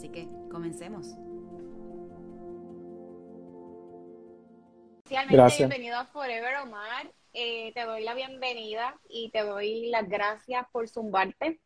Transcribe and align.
Así 0.00 0.08
que 0.08 0.26
comencemos. 0.50 1.08
Gracias. 5.28 5.68
Bienvenido 5.68 5.98
a 5.98 6.06
Forever 6.06 6.56
Omar. 6.62 7.12
Eh, 7.34 7.70
te 7.74 7.84
doy 7.84 8.02
la 8.02 8.14
bienvenida 8.14 8.98
y 9.10 9.28
te 9.28 9.42
doy 9.42 9.90
las 9.90 10.08
gracias 10.08 10.66
por 10.72 10.88
zumbarte 10.88 11.60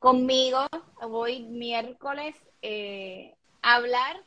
conmigo. 0.00 0.66
Voy 1.08 1.44
miércoles 1.44 2.34
eh, 2.62 3.36
a 3.62 3.76
hablar, 3.76 4.24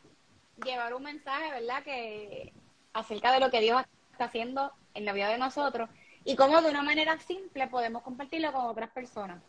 llevar 0.64 0.94
un 0.94 1.04
mensaje, 1.04 1.52
¿verdad? 1.52 1.84
Que 1.84 2.54
acerca 2.94 3.34
de 3.34 3.42
lo 3.42 3.52
que 3.52 3.60
Dios 3.60 3.84
está 4.14 4.26
haciendo 4.26 4.72
en 4.94 5.04
la 5.04 5.12
vida 5.12 5.28
de 5.28 5.38
nosotros 5.38 5.90
y 6.24 6.38
cómo 6.38 6.62
de 6.62 6.70
una 6.70 6.84
manera 6.84 7.20
simple 7.20 7.68
podemos 7.68 8.02
compartirlo 8.02 8.54
con 8.54 8.64
otras 8.68 8.92
personas. 8.92 9.44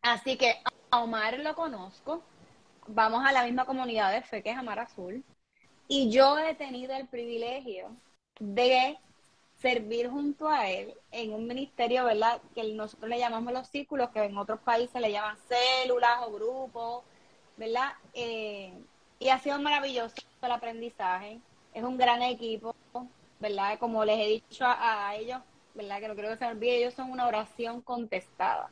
Así 0.00 0.38
que 0.38 0.54
a 0.90 1.02
Omar 1.02 1.38
lo 1.40 1.54
conozco, 1.54 2.22
vamos 2.86 3.24
a 3.24 3.32
la 3.32 3.44
misma 3.44 3.64
comunidad 3.64 4.12
de 4.12 4.22
fe 4.22 4.42
que 4.42 4.50
es 4.50 4.56
Amar 4.56 4.78
Azul. 4.78 5.24
Y 5.88 6.10
yo 6.10 6.38
he 6.38 6.54
tenido 6.54 6.94
el 6.94 7.06
privilegio 7.06 7.94
de 8.38 8.98
servir 9.62 10.08
junto 10.08 10.48
a 10.48 10.68
él 10.68 10.94
en 11.10 11.32
un 11.32 11.46
ministerio, 11.46 12.04
¿verdad? 12.04 12.40
Que 12.54 12.72
nosotros 12.74 13.08
le 13.08 13.18
llamamos 13.18 13.52
los 13.52 13.68
círculos, 13.68 14.10
que 14.10 14.24
en 14.24 14.36
otros 14.36 14.60
países 14.60 15.00
le 15.00 15.12
llaman 15.12 15.36
células 15.48 16.22
o 16.26 16.32
grupos, 16.32 17.04
¿verdad? 17.56 17.92
Eh, 18.14 18.72
y 19.18 19.28
ha 19.28 19.38
sido 19.38 19.58
maravilloso 19.60 20.16
el 20.42 20.50
aprendizaje. 20.50 21.40
Es 21.72 21.84
un 21.84 21.96
gran 21.96 22.22
equipo, 22.22 22.74
¿verdad? 23.38 23.78
Como 23.78 24.04
les 24.04 24.18
he 24.18 24.26
dicho 24.26 24.64
a, 24.66 25.14
ellos, 25.14 25.40
¿verdad? 25.74 26.00
Que 26.00 26.08
no 26.08 26.16
creo 26.16 26.30
que 26.30 26.38
se 26.38 26.44
me 26.46 26.50
olvide, 26.52 26.78
ellos 26.78 26.94
son 26.94 27.10
una 27.10 27.26
oración 27.26 27.80
contestada. 27.82 28.70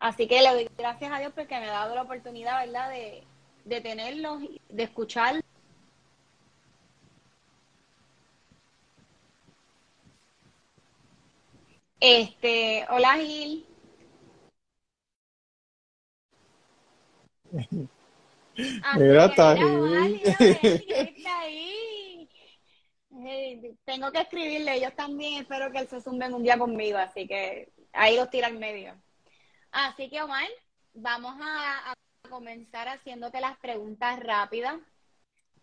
Así 0.00 0.26
que 0.26 0.42
le 0.42 0.52
doy 0.52 0.70
gracias 0.76 1.12
a 1.12 1.18
Dios 1.20 1.32
porque 1.34 1.58
me 1.60 1.68
ha 1.68 1.72
dado 1.72 1.94
la 1.94 2.02
oportunidad, 2.02 2.66
¿verdad? 2.66 2.90
De, 2.90 3.24
de 3.66 3.80
tenerlos, 3.80 4.42
de 4.68 4.82
escuchar. 4.84 5.44
Este, 11.98 12.86
hola 12.90 13.14
Gil. 13.16 13.66
Mira, 18.96 19.26
está 19.26 19.50
ahí. 19.50 20.22
tengo 23.84 24.12
que 24.12 24.20
escribirle, 24.20 24.76
ellos 24.76 24.94
también 24.94 25.42
espero 25.42 25.70
que 25.72 25.78
él 25.78 25.88
se 25.88 26.00
sumen 26.00 26.32
un 26.32 26.42
día 26.42 26.56
conmigo, 26.56 26.96
así 26.98 27.26
que 27.26 27.72
ahí 27.92 28.16
los 28.16 28.30
tira 28.30 28.46
al 28.46 28.58
medio. 28.58 28.94
Así 29.72 30.08
que 30.08 30.22
Omar, 30.22 30.48
vamos 30.94 31.36
a 31.40 31.94
comenzar 32.28 32.88
haciéndote 32.88 33.40
las 33.40 33.56
preguntas 33.58 34.20
rápidas. 34.20 34.76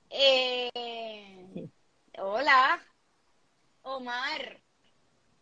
Eh, 0.09 1.69
hola, 2.19 2.81
Omar, 3.81 4.59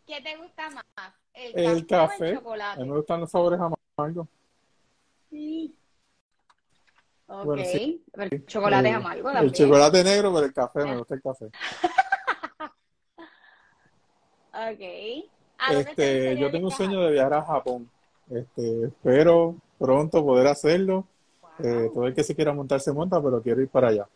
¿qué 0.06 0.20
te 0.20 0.36
gusta 0.36 0.70
más? 0.70 0.84
¿El, 1.34 1.86
café, 1.86 2.30
el 2.30 2.36
chocolate? 2.36 2.80
A 2.80 2.84
mí 2.84 2.90
me 2.90 2.96
gustan 2.96 3.20
los 3.20 3.30
sabores 3.30 3.60
amargos. 3.60 4.26
Sí. 5.30 5.74
Ok, 7.26 7.56
el 7.56 8.46
chocolate 8.46 8.90
es 8.90 8.94
amargo 8.94 9.30
El 9.30 9.52
chocolate 9.52 10.04
negro, 10.04 10.34
pero 10.34 10.46
el 10.46 10.52
café, 10.52 10.84
me 10.84 10.98
gusta 10.98 11.14
el 11.14 11.22
café. 11.22 11.46
ok. 14.52 15.30
Este, 15.70 16.36
yo 16.36 16.50
tengo 16.50 16.66
un 16.66 16.72
sueño 16.72 17.00
de 17.00 17.12
viajar 17.12 17.34
a 17.34 17.42
Japón. 17.42 17.88
Este, 18.28 18.86
espero 18.86 19.56
pronto 19.78 20.24
poder 20.24 20.46
hacerlo. 20.46 21.06
Eh, 21.58 21.90
todo 21.92 22.06
el 22.06 22.14
que 22.14 22.24
se 22.24 22.34
quiera 22.34 22.52
montar 22.52 22.80
se 22.80 22.92
monta, 22.92 23.22
pero 23.22 23.42
quiero 23.42 23.60
ir 23.60 23.68
para 23.68 23.88
allá. 23.88 24.08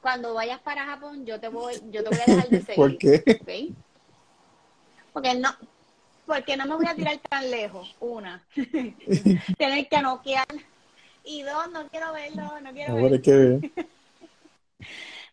Cuando 0.00 0.34
vayas 0.34 0.60
para 0.60 0.84
Japón, 0.84 1.24
yo 1.24 1.38
te 1.38 1.48
voy, 1.48 1.74
yo 1.90 2.02
te 2.02 2.10
voy 2.10 2.18
a 2.18 2.30
dejar 2.30 2.48
de 2.48 2.60
seguir. 2.62 2.76
¿Por 2.76 2.98
qué? 2.98 3.72
Porque 5.12 5.34
no, 5.34 5.50
porque 6.26 6.56
no 6.56 6.66
me 6.66 6.74
voy 6.76 6.86
a 6.86 6.94
tirar 6.94 7.18
tan 7.28 7.50
lejos. 7.50 7.94
Una, 8.00 8.42
tener 9.58 9.88
que 9.88 10.02
noquear. 10.02 10.46
Y 11.24 11.42
dos, 11.42 11.70
no 11.70 11.86
quiero 11.88 12.12
verlo, 12.12 12.60
no 12.60 12.72
quiero 12.72 12.94
verlo. 12.94 13.60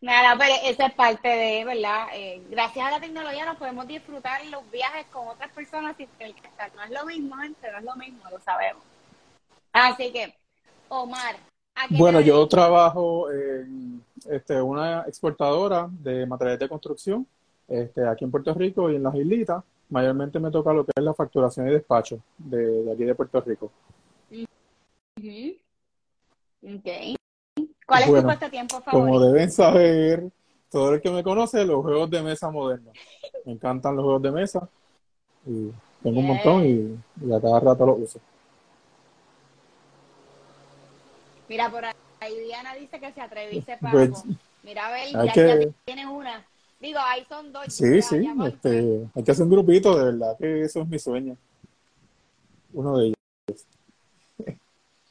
Nada, 0.01 0.37
pero 0.37 0.53
eso 0.63 0.83
es 0.83 0.93
parte 0.93 1.27
de, 1.27 1.65
¿verdad? 1.65 2.07
Eh, 2.13 2.41
gracias 2.49 2.85
a 2.85 2.91
la 2.91 3.01
tecnología 3.01 3.45
nos 3.45 3.57
podemos 3.57 3.85
disfrutar 3.85 4.45
los 4.45 4.69
viajes 4.71 5.05
con 5.07 5.27
otras 5.27 5.51
personas 5.51 5.97
sin 5.97 6.07
tener 6.17 6.33
que 6.35 6.47
estar. 6.47 6.73
No 6.73 6.83
es 6.83 6.91
lo 6.91 7.05
mismo, 7.05 7.35
gente, 7.35 7.69
no 7.71 7.77
es 7.79 7.83
lo 7.83 7.95
mismo, 7.95 8.19
lo 8.31 8.39
sabemos. 8.39 8.81
Así 9.73 10.11
que, 10.11 10.33
Omar. 10.87 11.35
bueno, 11.89 12.21
yo 12.21 12.47
trabajo 12.47 13.29
en 13.29 14.01
este, 14.29 14.61
una 14.61 15.01
exportadora 15.01 15.87
de 15.89 16.25
materiales 16.25 16.59
de 16.59 16.69
construcción 16.69 17.27
este, 17.67 18.07
aquí 18.07 18.23
en 18.23 18.31
Puerto 18.31 18.53
Rico 18.53 18.89
y 18.89 18.95
en 18.95 19.03
las 19.03 19.15
islitas. 19.15 19.63
Mayormente 19.89 20.39
me 20.39 20.51
toca 20.51 20.71
lo 20.71 20.85
que 20.85 20.91
es 20.95 21.03
la 21.03 21.13
facturación 21.13 21.67
y 21.67 21.71
despacho 21.71 22.19
de, 22.37 22.89
aquí 22.93 23.03
de 23.03 23.15
Puerto 23.15 23.41
Rico. 23.41 23.71
Ok. 26.63 27.18
¿Cuál 27.89 28.03
es 28.03 28.21
tu 28.21 28.27
pasatiempo 28.27 28.81
favorito? 28.81 28.91
Como 28.91 29.19
deben 29.19 29.51
saber, 29.51 30.23
todo 30.69 30.93
el 30.93 31.01
que 31.01 31.09
me 31.09 31.23
conoce, 31.23 31.65
los 31.65 31.81
juegos 31.81 32.07
de 32.11 32.21
mesa 32.21 32.51
modernos. 32.51 32.93
Me 33.45 33.53
encantan 33.53 33.95
los 33.95 34.03
juegos 34.03 34.21
de 34.21 34.31
mesa. 34.31 34.69
Y 35.43 35.71
tengo 36.03 36.19
un 36.19 36.27
montón 36.27 36.65
y, 36.65 37.33
a 37.33 37.41
cada 37.41 37.59
rato 37.59 37.85
los 37.87 37.99
uso. 38.01 38.19
Mira, 41.47 41.71
por 41.71 41.83
ahí 41.83 42.39
Diana 42.45 42.75
dice 42.75 42.99
que 42.99 43.11
se 43.11 43.21
atreviste 43.21 43.77
para 43.81 43.91
pues, 43.91 44.23
Mira, 44.61 44.87
a 44.87 44.91
ver, 44.91 45.09
ya, 45.11 45.33
que... 45.33 45.73
tienes 45.85 46.05
una. 46.05 46.45
Digo, 46.79 46.99
ahí 47.01 47.25
son 47.27 47.51
dos. 47.51 47.65
Sí, 47.73 48.03
sí, 48.03 48.29
este, 48.45 49.09
hay 49.15 49.23
que 49.23 49.31
hacer 49.31 49.45
un 49.45 49.49
grupito, 49.49 49.97
de 49.97 50.11
verdad 50.11 50.37
que 50.37 50.61
eso 50.61 50.81
es 50.81 50.87
mi 50.87 50.99
sueño. 50.99 51.35
Uno 52.71 52.99
de 52.99 53.07
ellos. 53.07 53.65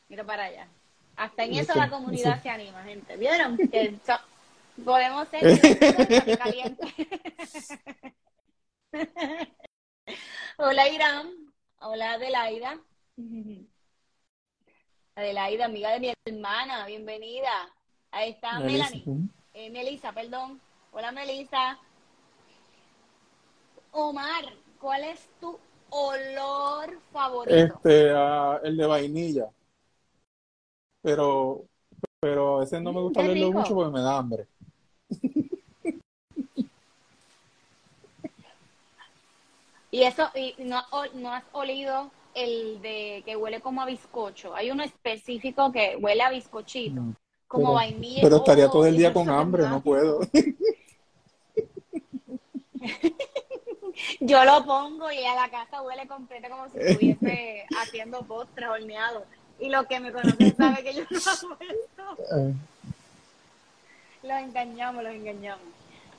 Mira 0.09 0.25
para 0.25 0.45
allá. 0.45 0.69
Hasta 1.19 1.45
en 1.45 1.55
eso 1.55 1.75
la 1.75 1.91
comunidad 1.91 2.41
se 2.41 2.49
anima, 2.49 2.83
gente. 2.85 3.17
¿Vieron? 3.17 3.57
Que 3.57 3.99
podemos 4.85 5.27
ser 5.29 6.39
calientes. 6.39 6.95
Hola, 10.59 10.89
Irán. 10.89 11.33
Hola, 11.81 12.13
Adelaida. 12.13 12.79
Adelaida, 15.17 15.65
amiga 15.65 15.91
de 15.91 16.01
mi 16.01 16.13
hermana, 16.25 16.87
bienvenida. 16.87 17.51
Ahí 18.13 18.31
está 18.31 18.61
Melanie. 18.61 19.05
Eh, 19.55 19.71
Melissa, 19.71 20.13
perdón. 20.13 20.61
Hola, 20.93 21.11
Melissa. 21.11 21.77
Omar, 23.91 24.45
¿cuál 24.79 25.03
es 25.03 25.29
tu 25.41 25.59
olor 25.91 27.01
favorito? 27.13 27.57
Este, 27.57 28.15
uh, 28.15 28.61
el 28.63 28.77
de 28.77 28.87
vainilla 28.87 29.51
pero, 31.03 31.65
pero 32.21 32.57
a 32.57 32.61
veces 32.61 32.83
no 32.83 32.93
me 32.93 33.01
gusta 33.01 33.23
leerlo 33.23 33.53
mucho 33.53 33.75
porque 33.75 33.93
me 33.93 34.03
da 34.03 34.19
hambre. 34.19 34.47
Y 39.91 40.03
eso, 40.03 40.29
y 40.35 40.55
no, 40.59 40.83
no 41.15 41.33
has 41.33 41.45
olido 41.53 42.11
el 42.35 42.81
de 42.83 43.23
que 43.25 43.37
huele 43.37 43.61
como 43.61 43.83
a 43.83 43.87
bizcocho. 43.87 44.55
Hay 44.55 44.71
uno 44.71 44.83
específico 44.83 45.73
que 45.73 45.97
huele 45.99 46.23
a 46.23 46.31
bizcochito, 46.31 47.03
como 47.47 47.73
vainilla. 47.73 48.21
Pero 48.23 48.37
estaría 48.37 48.69
todo 48.69 48.87
el 48.87 48.97
día 48.97 49.13
con 49.13 49.29
hambre, 49.31 49.69
no 49.69 49.81
puedo. 49.81 50.21
Yo 54.21 54.45
lo 54.45 54.65
pongo 54.65 55.11
y 55.11 55.25
a 55.25 55.35
la 55.35 55.51
casa 55.51 55.83
huele 55.83 56.07
completa 56.07 56.49
como 56.49 56.69
si 56.69 56.79
estuviese 56.79 57.67
haciendo 57.83 58.23
postres 58.23 58.69
horneados. 58.69 59.25
Y 59.61 59.69
los 59.69 59.87
que 59.87 60.01
me 60.01 60.13
conocen 60.13 60.57
saben 60.57 60.85
que 60.85 60.95
yo 60.95 61.03
no 61.11 61.19
hago 61.27 61.57
esto. 61.61 62.37
Eh. 62.37 62.55
Los 64.23 64.39
engañamos, 64.39 65.03
los 65.03 65.13
engañamos. 65.13 65.65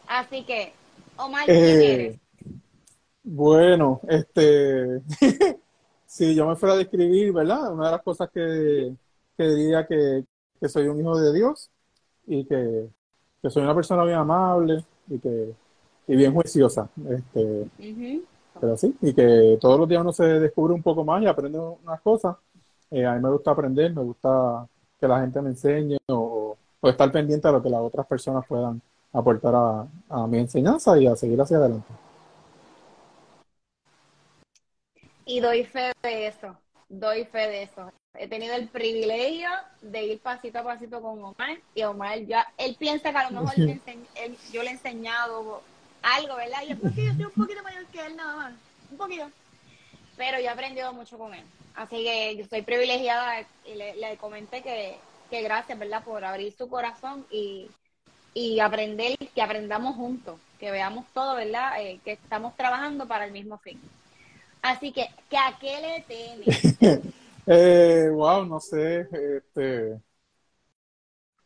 Así 0.07 0.44
que, 0.44 0.74
Omar, 1.18 1.45
¿quién 1.45 1.57
eh, 1.57 1.94
eres? 1.94 2.19
Bueno, 3.24 4.01
este, 4.07 5.01
si 6.06 6.33
yo 6.33 6.47
me 6.47 6.56
fuera 6.56 6.74
a 6.74 6.77
describir, 6.77 7.31
¿verdad? 7.31 7.71
Una 7.71 7.86
de 7.86 7.91
las 7.91 8.01
cosas 8.01 8.30
que, 8.33 8.94
que 9.38 9.44
diría 9.44 9.85
que, 9.85 10.25
soy 10.68 10.88
un 10.88 11.00
hijo 11.00 11.19
de 11.19 11.33
Dios 11.33 11.69
y 12.25 12.45
que, 12.45 12.89
soy 13.50 13.63
una 13.63 13.75
persona 13.75 14.03
bien 14.03 14.18
amable 14.18 14.83
y 15.07 15.19
que 15.19 15.53
y 16.07 16.15
bien 16.15 16.33
juiciosa. 16.33 16.89
Este, 17.07 17.69
Pero 18.59 18.75
sí, 18.75 18.95
y 19.01 19.13
que 19.13 19.57
todos 19.62 19.80
los 19.80 19.88
días 19.88 20.01
uno 20.01 20.12
se 20.12 20.24
descubre 20.24 20.74
un 20.74 20.81
poco 20.81 21.06
más 21.06 21.21
y 21.21 21.27
aprende 21.27 21.59
unas 21.59 22.01
cosas. 22.01 22.35
Eh, 22.91 23.06
a 23.06 23.13
mí 23.13 23.21
me 23.21 23.30
gusta 23.30 23.51
aprender, 23.51 23.94
me 23.94 24.01
gusta 24.01 24.68
que 25.00 25.07
la 25.07 25.21
gente 25.21 25.41
me 25.41 25.50
enseñe 25.50 25.97
o, 26.07 26.57
estar 26.83 27.12
pendiente 27.12 27.47
a 27.47 27.51
lo 27.51 27.62
que 27.62 27.69
las 27.69 27.81
otras 27.81 28.07
personas 28.07 28.45
puedan 28.47 28.81
aportar 29.13 29.53
a, 29.56 30.27
mi 30.27 30.39
enseñanza 30.39 30.97
y 30.97 31.07
a 31.07 31.15
seguir 31.15 31.39
hacia 31.39 31.57
adelante. 31.57 31.88
Y 35.25 35.39
doy 35.39 35.63
fe 35.65 35.91
de 36.01 36.27
eso, 36.27 36.56
doy 36.88 37.25
fe 37.25 37.47
de 37.47 37.63
eso. 37.63 37.91
He 38.15 38.27
tenido 38.27 38.56
el 38.56 38.68
privilegio 38.69 39.50
de 39.81 40.03
ir 40.06 40.19
pasito 40.19 40.59
a 40.59 40.63
pasito 40.63 41.00
con 41.01 41.24
Omar 41.24 41.59
y 41.75 41.83
Omar 41.83 42.19
ya, 42.21 42.47
él 42.57 42.75
piensa 42.80 43.12
que 43.12 43.18
a 43.18 43.30
lo 43.30 43.42
mejor 43.42 43.56
yo 44.51 44.63
le 44.63 44.69
he 44.69 44.74
enseñado 44.74 45.62
algo, 46.01 46.35
¿verdad? 46.35 46.63
Y 46.68 46.71
es 46.71 46.80
porque 46.80 47.06
yo 47.06 47.12
estoy 47.12 47.25
un 47.25 47.31
poquito 47.31 47.62
mayor 47.62 47.85
que 47.88 48.06
él 48.06 48.15
nada 48.15 48.35
más, 48.35 48.53
un 48.92 48.97
poquito. 48.97 49.30
Pero 50.18 50.39
yo 50.39 50.45
he 50.45 50.50
aprendido 50.50 50.92
mucho 50.92 51.18
con 51.18 51.33
él. 51.33 51.45
Así 51.75 52.04
que 52.04 52.36
yo 52.36 52.44
estoy 52.44 52.62
privilegiada 52.62 53.42
y 53.66 53.75
le, 53.75 54.18
comenté 54.18 54.62
que, 54.62 54.98
que, 55.30 55.42
gracias, 55.42 55.77
¿verdad? 55.80 56.04
Por 56.04 56.25
abrir 56.25 56.54
su 56.54 56.68
corazón 56.68 57.25
y, 57.31 57.69
y 58.33 58.60
aprender, 58.60 59.18
que 59.18 59.42
aprendamos 59.42 59.95
juntos, 59.95 60.39
que 60.60 60.71
veamos 60.71 61.06
todo, 61.13 61.36
¿verdad? 61.36 61.81
Eh, 61.81 62.00
que 62.04 62.13
estamos 62.13 62.56
trabajando 62.56 63.07
para 63.07 63.25
el 63.25 63.31
mismo 63.31 63.57
fin. 63.60 63.80
Así 64.62 64.92
que, 64.92 65.07
¿que 65.30 65.38
¿a 65.38 65.57
qué 65.60 65.80
le 65.81 66.01
temes? 66.04 67.04
eh, 67.48 68.10
wow, 68.12 68.45
no 68.45 68.60
sé. 68.60 69.07
Este, 69.12 70.00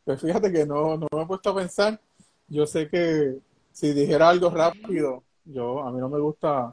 pues 0.04 0.20
fíjate 0.20 0.52
que 0.52 0.66
no, 0.66 0.98
no 0.98 1.08
me 1.12 1.22
he 1.22 1.26
puesto 1.26 1.52
a 1.52 1.56
pensar. 1.56 2.00
Yo 2.48 2.66
sé 2.66 2.90
que 2.90 3.38
si 3.72 3.94
dijera 3.94 4.30
algo 4.30 4.50
rápido, 4.50 5.24
yo 5.46 5.82
a 5.82 5.92
mí 5.92 6.00
no 6.00 6.10
me 6.10 6.20
gusta 6.20 6.72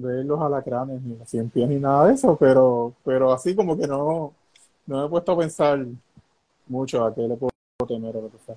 ver 0.00 0.24
los 0.24 0.40
alacranes 0.40 1.02
ni 1.02 1.16
las 1.16 1.28
cien 1.28 1.50
pies 1.50 1.68
ni 1.68 1.76
nada 1.76 2.06
de 2.06 2.14
eso, 2.14 2.36
pero, 2.36 2.94
pero 3.04 3.32
así 3.32 3.54
como 3.54 3.76
que 3.76 3.86
no, 3.86 4.32
no 4.86 5.00
me 5.00 5.06
he 5.06 5.08
puesto 5.08 5.32
a 5.32 5.38
pensar 5.38 5.84
mucho 6.66 7.04
a 7.04 7.14
qué 7.14 7.22
le 7.22 7.36
puedo 7.36 7.52
temer 7.86 8.16
o 8.16 8.22
lo 8.22 8.30
que 8.30 8.38
sea 8.38 8.56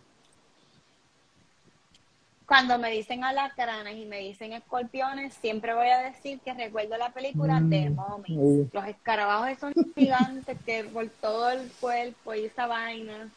cuando 2.51 2.77
me 2.77 2.91
dicen 2.91 3.23
alacranes 3.23 3.95
y 3.95 4.05
me 4.05 4.19
dicen 4.19 4.51
escorpiones, 4.51 5.33
siempre 5.35 5.73
voy 5.73 5.87
a 5.87 5.99
decir 5.99 6.37
que 6.41 6.53
recuerdo 6.53 6.97
la 6.97 7.09
película 7.13 7.61
de 7.61 7.89
mm, 7.89 7.95
Mommy. 7.95 8.69
Los 8.73 8.87
escarabajos 8.87 9.57
son 9.57 9.73
gigantes 9.95 10.57
que 10.65 10.83
por 10.83 11.07
todo 11.21 11.49
el 11.49 11.71
cuerpo 11.79 12.33
y 12.33 12.47
esa 12.47 12.67
vaina. 12.67 13.29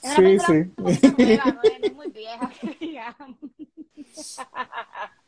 Es 0.00 0.14
sí, 0.14 0.38
sí. 0.38 0.70
Nueva, 1.18 1.44
no 1.44 1.60
es 1.64 1.92
muy 1.92 2.06
vieja, 2.06 2.48
digamos. 2.80 3.36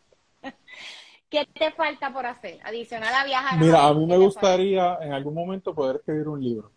¿Qué 1.30 1.46
te 1.52 1.70
falta 1.72 2.12
por 2.12 2.24
hacer? 2.26 2.58
Adicional 2.64 3.14
a 3.14 3.24
viajar. 3.24 3.58
Mira, 3.58 3.86
a 3.86 3.94
mí 3.94 4.06
me 4.06 4.16
gustaría 4.16 4.98
en 5.02 5.12
algún 5.12 5.34
momento 5.34 5.74
poder 5.74 5.96
escribir 5.96 6.28
un 6.28 6.42
libro. 6.42 6.70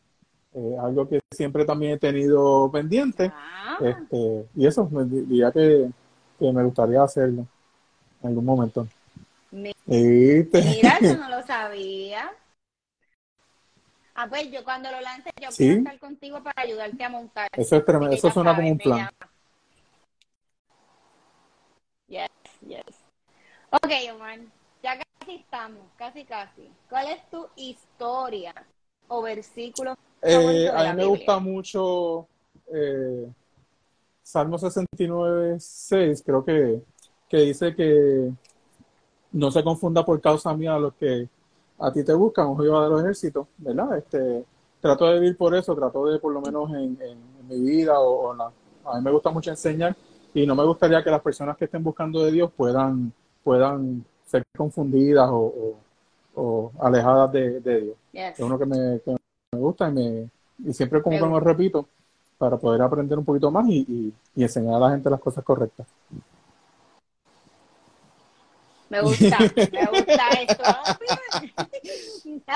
Eh, 0.54 0.76
algo 0.82 1.08
que 1.08 1.22
siempre 1.32 1.64
también 1.64 1.94
he 1.94 1.98
tenido 1.98 2.70
pendiente. 2.72 3.32
Ah. 3.34 3.78
Este, 3.82 4.46
y 4.56 4.68
eso, 4.68 4.88
me 4.90 5.06
diría 5.06 5.52
que 5.52 5.90
que 6.42 6.52
me 6.52 6.64
gustaría 6.64 7.04
hacerlo 7.04 7.46
en 8.22 8.30
algún 8.30 8.46
momento. 8.46 8.88
Mira, 9.52 10.98
yo 11.00 11.18
no 11.18 11.30
lo 11.38 11.44
sabía. 11.46 12.32
Ah, 14.16 14.28
pues 14.28 14.52
yo 14.52 14.64
cuando 14.64 14.90
lo 14.92 15.00
lance, 15.02 15.30
yo 15.40 15.50
voy 15.58 15.70
a 15.70 15.78
estar 15.78 16.00
contigo 16.00 16.44
para 16.44 16.64
ayudarte 16.64 17.04
a 17.04 17.10
montar. 17.10 17.48
Eso 17.56 17.76
es 17.76 17.86
tremendo, 17.86 18.16
eso 18.16 18.32
suena 18.32 18.56
como 18.56 18.70
un 18.70 18.78
plan. 18.78 19.10
Yes, 22.08 22.30
yes. 22.68 23.06
Ok, 23.72 23.92
Omar, 24.14 24.40
ya 24.84 25.00
casi 25.20 25.36
estamos, 25.36 25.84
casi, 25.98 26.26
casi. 26.26 26.70
¿Cuál 26.90 27.08
es 27.08 27.30
tu 27.30 27.48
historia 27.56 28.54
o 29.08 29.22
versículo? 29.22 29.96
Eh, 30.22 30.70
a 30.70 30.94
mí 30.94 30.98
me 30.98 31.06
gusta 31.06 31.40
mucho 31.40 32.28
eh, 32.74 33.32
Salmo 34.22 34.58
69, 34.58 35.58
6, 35.60 36.24
creo 36.26 36.46
que, 36.46 36.82
que 37.30 37.38
dice 37.38 37.76
que 37.76 38.32
no 39.32 39.52
se 39.52 39.64
confunda 39.64 40.06
por 40.06 40.20
causa 40.22 40.54
mía 40.54 40.76
a 40.76 40.80
los 40.80 40.94
que 40.96 41.28
a 41.80 41.92
ti 41.92 42.04
te 42.04 42.14
buscan, 42.14 42.48
o 42.48 42.58
Jehová 42.58 42.84
de 42.84 42.90
los 42.90 43.02
ejércitos, 43.02 43.48
¿verdad? 43.58 43.98
Este, 43.98 44.46
trato 44.80 45.06
de 45.06 45.20
vivir 45.20 45.38
por 45.38 45.56
eso, 45.56 45.76
trato 45.76 46.06
de 46.06 46.20
por 46.20 46.34
lo 46.34 46.42
menos 46.42 46.70
en, 46.72 46.98
mi 47.48 47.60
vida 47.60 48.00
o, 48.00 48.32
a 48.34 48.98
mí 48.98 49.04
me 49.04 49.12
gusta 49.12 49.30
mucho 49.30 49.50
enseñar 49.50 49.96
y 50.34 50.46
no 50.46 50.56
me 50.56 50.64
gustaría 50.64 51.04
que 51.04 51.10
las 51.10 51.22
personas 51.22 51.58
que 51.58 51.66
estén 51.66 51.84
buscando 51.84 52.24
de 52.24 52.32
Dios 52.32 52.52
puedan, 52.56 53.12
puedan 53.44 54.06
ser 54.26 54.44
confundidas 54.56 55.30
o, 55.32 56.72
alejadas 56.80 57.32
de, 57.32 57.60
Dios. 57.60 57.98
Es 58.14 58.40
uno 58.40 58.58
que 58.58 58.66
me, 58.66 59.02
gusta 59.52 59.90
y, 59.90 59.92
me, 59.92 60.30
y 60.66 60.74
siempre 60.74 61.02
como 61.02 61.20
que 61.20 61.26
me 61.26 61.40
repito, 61.40 61.88
para 62.38 62.58
poder 62.58 62.82
aprender 62.82 63.18
un 63.18 63.26
poquito 63.26 63.52
más 63.52 63.68
y, 63.70 64.14
enseñar 64.36 64.76
a 64.76 64.80
la 64.80 64.90
gente 64.92 65.10
las 65.10 65.20
cosas 65.20 65.44
correctas. 65.44 65.86
Me 68.90 69.02
gusta, 69.02 69.38
me 69.40 69.86
gusta 69.92 70.30
esto. 70.40 70.64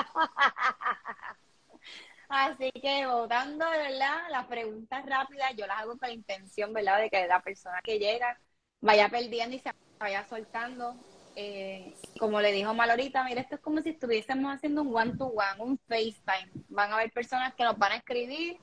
Así 2.28 2.72
que 2.72 3.06
votando, 3.06 3.64
¿verdad? 3.70 4.24
Las 4.32 4.46
preguntas 4.48 5.06
rápidas 5.06 5.56
yo 5.56 5.68
las 5.68 5.80
hago 5.80 5.98
con 5.98 6.10
la 6.10 6.16
intención, 6.16 6.74
¿verdad? 6.74 7.00
De 7.00 7.10
que 7.10 7.28
la 7.28 7.42
persona 7.42 7.80
que 7.84 8.00
llega 8.00 8.38
vaya 8.86 9.10
perdiendo 9.10 9.56
y 9.56 9.60
se 9.60 9.74
vaya 10.00 10.24
soltando. 10.26 10.96
Eh, 11.36 11.94
como 12.18 12.40
le 12.40 12.54
dijo 12.54 12.74
Malorita, 12.74 13.24
mira, 13.26 13.42
esto 13.42 13.56
es 13.56 13.62
como 13.62 13.82
si 13.82 13.90
estuviésemos 13.90 14.54
haciendo 14.54 14.84
un 14.84 14.96
one-to-one, 14.96 15.60
un 15.60 15.78
FaceTime. 15.90 16.50
Van 16.70 16.92
a 16.92 16.96
haber 16.96 17.12
personas 17.12 17.54
que 17.56 17.64
nos 17.64 17.78
van 17.78 17.94
a 17.94 17.96
escribir 17.98 18.58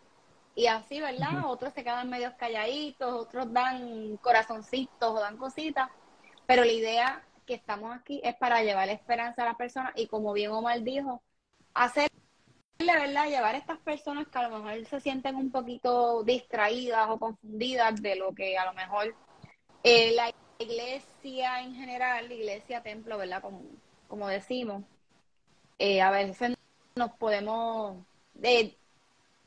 y 0.54 0.66
así, 0.66 1.00
¿verdad? 1.00 1.44
Otros 1.46 1.74
se 1.74 1.82
quedan 1.82 2.08
medio 2.08 2.34
calladitos, 2.38 3.12
otros 3.12 3.52
dan 3.52 4.16
corazoncitos 4.18 5.10
o 5.10 5.20
dan 5.20 5.36
cositas, 5.36 5.90
pero 6.46 6.64
la 6.64 6.72
idea 6.72 7.22
que 7.44 7.54
estamos 7.54 7.94
aquí 7.94 8.20
es 8.22 8.36
para 8.36 8.62
llevar 8.62 8.86
la 8.86 8.92
esperanza 8.92 9.42
a 9.42 9.46
las 9.46 9.56
personas 9.56 9.92
y 9.96 10.06
como 10.06 10.32
bien 10.32 10.52
Omar 10.52 10.80
dijo, 10.82 11.20
hacerle, 11.74 12.10
¿verdad? 12.78 13.26
Llevar 13.26 13.56
a 13.56 13.58
estas 13.58 13.78
personas 13.78 14.28
que 14.28 14.38
a 14.38 14.48
lo 14.48 14.58
mejor 14.58 14.86
se 14.86 15.00
sienten 15.00 15.34
un 15.34 15.50
poquito 15.50 16.22
distraídas 16.22 17.08
o 17.10 17.18
confundidas 17.18 18.00
de 18.00 18.16
lo 18.16 18.32
que 18.32 18.56
a 18.56 18.66
lo 18.66 18.72
mejor 18.74 19.14
eh, 19.84 20.12
la 20.12 20.32
iglesia 20.58 21.60
en 21.60 21.74
general, 21.74 22.28
la 22.28 22.34
iglesia 22.34 22.82
templo, 22.82 23.18
¿verdad? 23.18 23.42
Como, 23.42 23.62
como 24.08 24.28
decimos, 24.28 24.84
eh, 25.78 26.00
a 26.00 26.10
veces 26.10 26.54
nos 26.94 27.12
podemos... 27.12 27.96
Eh, 28.42 28.76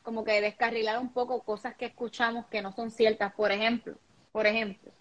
como 0.03 0.23
que 0.23 0.39
descarrilar 0.39 0.99
un 0.99 1.11
poco 1.11 1.41
cosas 1.41 1.75
que 1.75 1.85
escuchamos 1.85 2.45
que 2.45 2.61
no 2.61 2.71
son 2.71 2.91
ciertas. 2.91 3.33
Por 3.33 3.51
ejemplo, 3.51 3.95
por 4.31 4.45
ejemplo, 4.45 4.91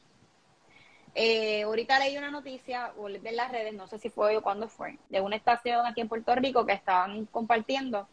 eh, 1.15 1.63
ahorita 1.65 1.99
leí 1.99 2.17
una 2.17 2.31
noticia 2.31 2.95
de 3.21 3.33
las 3.33 3.53
redes, 3.53 3.75
no 3.75 3.87
sé 3.87 3.99
si 3.99 4.09
fue 4.09 4.35
o 4.35 4.43
cuándo 4.43 4.67
fue, 4.67 4.99
de 5.11 5.21
una 5.21 5.37
estación 5.37 5.85
aquí 5.85 6.01
en 6.01 6.09
Puerto 6.09 6.35
Rico 6.35 6.65
que 6.65 6.73
estaban 6.73 7.27
compartiendo 7.27 8.09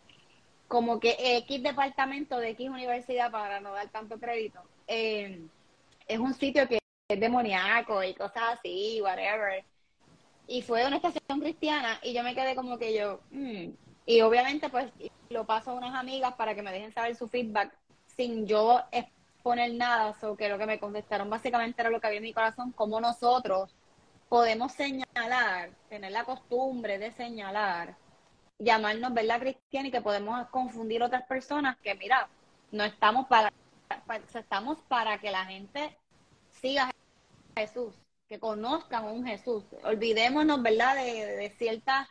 como 0.68 1.00
que 1.00 1.16
X 1.38 1.64
departamento 1.64 2.38
de 2.38 2.50
X 2.50 2.70
universidad, 2.70 3.32
para 3.32 3.62
no 3.62 3.72
dar 3.72 3.88
tanto 3.88 4.20
crédito, 4.20 4.62
es 4.88 6.20
un 6.20 6.34
sitio 6.34 6.68
que 6.68 6.81
es 7.14 7.20
demoníaco 7.20 8.04
y 8.04 8.14
cosas 8.14 8.44
así, 8.60 9.02
whatever. 9.02 9.64
Y 10.48 10.62
fue 10.62 10.86
una 10.86 10.98
estación 10.98 11.40
cristiana 11.40 12.00
y 12.04 12.14
yo 12.14 12.24
me 12.24 12.36
quedé 12.36 12.56
como 12.56 12.78
que 12.78 12.94
yo, 12.94 13.22
mm". 13.32 13.70
y 14.06 14.22
obviamente 14.22 14.70
pues 14.70 14.92
lo 15.30 15.46
paso 15.46 15.72
a 15.72 15.76
unas 15.76 15.96
amigas 15.96 16.34
para 16.34 16.56
que 16.56 16.62
me 16.62 16.72
dejen 16.72 16.94
saber 16.94 17.16
su 17.16 17.28
feedback 17.28 17.74
sin 18.06 18.46
yo 18.46 18.82
exponer 18.92 19.74
nada, 19.74 20.16
o 20.22 20.36
que 20.36 20.50
lo 20.50 20.58
que 20.58 20.66
me 20.66 20.80
contestaron 20.80 21.30
básicamente 21.30 21.82
era 21.82 21.90
lo 21.90 22.00
que 22.00 22.08
había 22.08 22.18
en 22.18 22.24
mi 22.24 22.34
corazón, 22.34 22.72
como 22.74 23.00
nosotros 23.00 23.76
podemos 24.30 24.72
señalar, 24.74 25.72
tener 25.90 26.12
la 26.12 26.24
costumbre 26.24 26.98
de 26.98 27.12
señalar, 27.12 27.96
llamarnos, 28.60 29.14
¿verdad, 29.14 29.40
Cristiana? 29.40 29.88
Y 29.88 29.92
que 29.92 30.02
podemos 30.02 30.48
confundir 30.50 31.04
otras 31.04 31.24
personas 31.24 31.76
que, 31.84 31.96
mira, 31.96 32.30
no 32.72 32.84
estamos 32.84 33.28
para, 33.28 33.52
estamos 34.34 34.80
para 34.88 35.18
que 35.18 35.32
la 35.32 35.46
gente 35.46 35.98
siga 36.62 36.92
Jesús, 37.56 37.96
que 38.28 38.40
conozcan 38.40 39.06
un 39.06 39.26
Jesús. 39.26 39.64
Olvidémonos, 39.84 40.62
¿verdad?, 40.62 40.96
de, 40.96 41.26
de 41.26 41.50
ciertas 41.58 42.08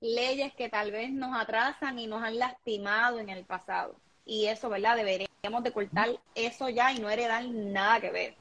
leyes 0.00 0.52
que 0.54 0.68
tal 0.68 0.90
vez 0.92 1.10
nos 1.10 1.36
atrasan 1.36 1.98
y 1.98 2.06
nos 2.06 2.22
han 2.22 2.38
lastimado 2.38 3.18
en 3.18 3.28
el 3.30 3.44
pasado. 3.44 3.96
Y 4.24 4.46
eso, 4.46 4.68
¿verdad? 4.68 4.96
Deberíamos 4.96 5.62
de 5.62 5.72
cortar 5.72 6.08
eso 6.34 6.68
ya 6.68 6.92
y 6.92 6.98
no 6.98 7.10
heredar 7.10 7.44
nada 7.46 8.00
que 8.00 8.10
ver, 8.10 8.36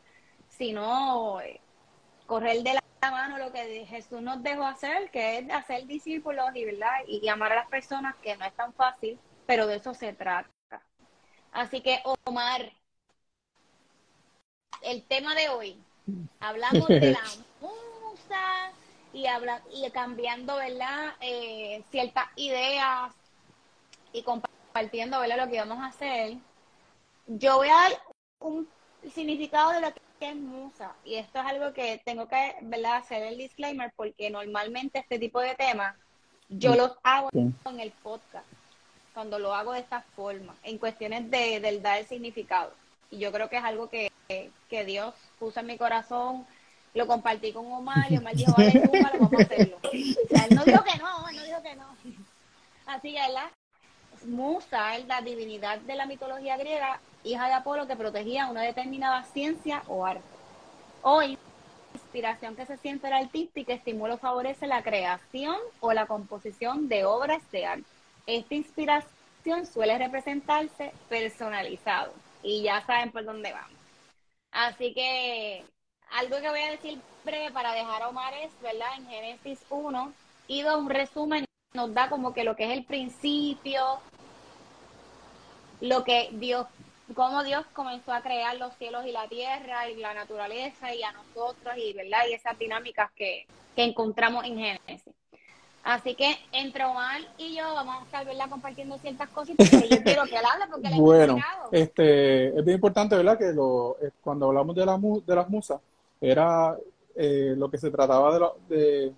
sino 0.47 1.41
eh, 1.41 1.59
correr 2.25 2.63
de 2.63 2.73
la 2.73 3.11
mano 3.11 3.37
lo 3.37 3.51
que 3.51 3.85
Jesús 3.85 4.21
nos 4.21 4.41
dejó 4.41 4.63
hacer, 4.63 5.11
que 5.11 5.39
es 5.39 5.51
hacer 5.51 5.85
discípulos 5.87 6.45
y, 6.55 6.65
¿verdad? 6.65 6.91
y 7.07 7.27
amar 7.27 7.51
a 7.51 7.55
las 7.55 7.67
personas, 7.67 8.15
que 8.17 8.35
no 8.37 8.45
es 8.45 8.53
tan 8.53 8.73
fácil, 8.73 9.19
pero 9.45 9.67
de 9.67 9.75
eso 9.75 9.93
se 9.93 10.13
trata. 10.13 10.49
Así 11.51 11.81
que, 11.81 12.01
Omar, 12.25 12.71
el 14.81 15.03
tema 15.03 15.35
de 15.35 15.49
hoy, 15.49 15.83
hablamos 16.39 16.87
de 16.87 17.11
la 17.11 17.19
musa 17.61 18.71
y, 19.13 19.27
habla, 19.27 19.61
y 19.71 19.89
cambiando, 19.91 20.55
¿verdad? 20.55 21.13
Eh, 21.21 21.83
ciertas 21.91 22.25
ideas 22.35 23.13
y 24.11 24.23
compartiendo, 24.23 25.19
¿verdad? 25.19 25.45
Lo 25.45 25.51
que 25.51 25.59
vamos 25.59 25.79
a 25.79 25.87
hacer. 25.87 26.37
Yo 27.27 27.57
voy 27.57 27.69
a 27.69 27.75
dar 27.75 27.91
un 28.39 28.67
significado 29.13 29.71
de 29.71 29.81
lo 29.81 29.93
que 29.93 30.01
es 30.19 30.35
musa. 30.35 30.95
Y 31.03 31.15
esto 31.15 31.39
es 31.39 31.45
algo 31.45 31.73
que 31.73 32.01
tengo 32.03 32.27
que, 32.27 32.55
¿verdad? 32.61 32.95
Hacer 32.95 33.23
el 33.23 33.37
disclaimer 33.37 33.91
porque 33.95 34.29
normalmente 34.29 34.99
este 34.99 35.19
tipo 35.19 35.39
de 35.39 35.55
temas 35.55 35.95
yo 36.49 36.75
los 36.75 36.91
hago 37.03 37.29
en 37.33 37.79
el 37.79 37.91
podcast, 37.91 38.45
cuando 39.13 39.39
lo 39.39 39.55
hago 39.55 39.73
de 39.73 39.79
esta 39.79 40.01
forma, 40.15 40.55
en 40.63 40.77
cuestiones 40.77 41.29
de, 41.31 41.59
del 41.59 41.81
dar 41.81 41.99
el 41.99 42.05
significado. 42.05 42.73
Y 43.09 43.19
yo 43.19 43.31
creo 43.31 43.49
que 43.49 43.57
es 43.57 43.63
algo 43.63 43.89
que, 43.89 44.11
que 44.27 44.85
Dios 44.85 45.13
puso 45.37 45.59
en 45.59 45.67
mi 45.67 45.77
corazón 45.77 46.45
lo 46.93 47.07
compartí 47.07 47.51
con 47.51 47.71
Omar 47.71 48.11
y 48.11 48.17
Omar 48.17 48.35
dijo, 48.35 48.53
vale, 48.55 48.79
vamos 49.19 49.33
a 49.33 49.43
hacerlo. 49.43 49.77
O 49.83 50.27
sea, 50.29 50.45
él 50.45 50.55
no 50.55 50.63
dijo 50.63 50.83
que 50.83 50.97
no, 50.97 51.29
él 51.29 51.35
no 51.35 51.43
dijo 51.43 51.61
que 51.63 51.75
no. 51.75 51.85
Así 52.85 53.13
que, 53.13 53.19
¿verdad? 53.19 53.51
Musa 54.25 54.95
es 54.97 55.07
la 55.07 55.21
divinidad 55.21 55.79
de 55.79 55.95
la 55.95 56.05
mitología 56.05 56.55
griega, 56.57 56.99
hija 57.23 57.47
de 57.47 57.53
Apolo 57.53 57.87
que 57.87 57.95
protegía 57.95 58.47
una 58.47 58.61
determinada 58.61 59.23
ciencia 59.23 59.83
o 59.87 60.05
arte. 60.05 60.23
Hoy, 61.01 61.37
inspiración 61.93 62.55
que 62.55 62.65
se 62.65 62.77
siente 62.77 63.07
el 63.07 63.13
artista 63.13 63.59
y 63.59 63.65
que 63.65 63.73
estimula 63.73 64.13
o 64.13 64.17
favorece 64.17 64.67
la 64.67 64.83
creación 64.83 65.57
o 65.79 65.93
la 65.93 66.05
composición 66.05 66.87
de 66.87 67.05
obras 67.05 67.41
de 67.51 67.65
arte. 67.65 67.85
Esta 68.27 68.55
inspiración 68.55 69.65
suele 69.71 69.97
representarse 69.97 70.93
personalizado 71.09 72.13
y 72.43 72.63
ya 72.63 72.85
saben 72.85 73.11
por 73.11 73.25
dónde 73.25 73.51
vamos. 73.51 73.82
Así 74.53 74.93
que 74.93 75.65
algo 76.11 76.39
que 76.39 76.49
voy 76.49 76.61
a 76.61 76.71
decir 76.71 77.01
breve 77.25 77.51
para 77.51 77.73
dejar 77.73 78.03
a 78.03 78.09
Omar 78.09 78.33
es, 78.35 78.51
¿verdad? 78.61 78.87
En 78.97 79.07
Génesis 79.07 79.59
1, 79.69 80.13
y 80.47 80.63
un 80.63 80.89
resumen, 80.89 81.45
nos 81.73 81.93
da 81.93 82.09
como 82.09 82.33
que 82.33 82.43
lo 82.43 82.55
que 82.55 82.65
es 82.65 82.71
el 82.71 82.85
principio, 82.85 83.99
lo 85.81 86.03
que 86.03 86.29
Dios, 86.33 86.67
cómo 87.15 87.43
Dios 87.43 87.65
comenzó 87.73 88.13
a 88.13 88.21
crear 88.21 88.55
los 88.57 88.75
cielos 88.75 89.05
y 89.07 89.11
la 89.11 89.27
tierra 89.27 89.89
y 89.89 89.95
la 89.95 90.13
naturaleza 90.13 90.93
y 90.93 91.01
a 91.01 91.11
nosotros 91.11 91.75
y, 91.77 91.93
¿verdad? 91.93 92.19
Y 92.29 92.33
esas 92.33 92.57
dinámicas 92.59 93.11
que, 93.13 93.47
que 93.75 93.83
encontramos 93.83 94.45
en 94.45 94.57
Génesis. 94.59 95.15
Así 95.83 96.15
que 96.15 96.37
entre 96.53 96.85
Omar 96.85 97.19
y 97.37 97.57
yo 97.57 97.63
vamos 97.75 98.01
a 98.01 98.05
estar 98.05 98.25
¿verdad? 98.25 98.49
compartiendo 98.49 98.97
ciertas 98.99 99.27
cositas 99.29 99.69
que 99.69 99.89
yo 99.89 100.01
quiero 100.01 100.23
que 100.23 100.37
él 100.37 100.45
hable 100.49 100.65
porque 100.71 100.87
él 100.87 100.93
Bueno, 100.97 101.37
este, 101.71 102.57
es 102.57 102.63
bien 102.63 102.75
importante, 102.75 103.17
¿verdad? 103.17 103.37
Que 103.37 103.51
lo, 103.51 103.97
eh, 104.01 104.11
cuando 104.21 104.47
hablamos 104.47 104.75
de, 104.75 104.85
la, 104.85 104.97
de 104.97 105.35
las 105.35 105.49
musas, 105.49 105.81
era 106.21 106.77
eh, 107.15 107.53
lo 107.57 107.69
que 107.69 107.77
se 107.77 107.91
trataba 107.91 108.55
de, 108.69 109.11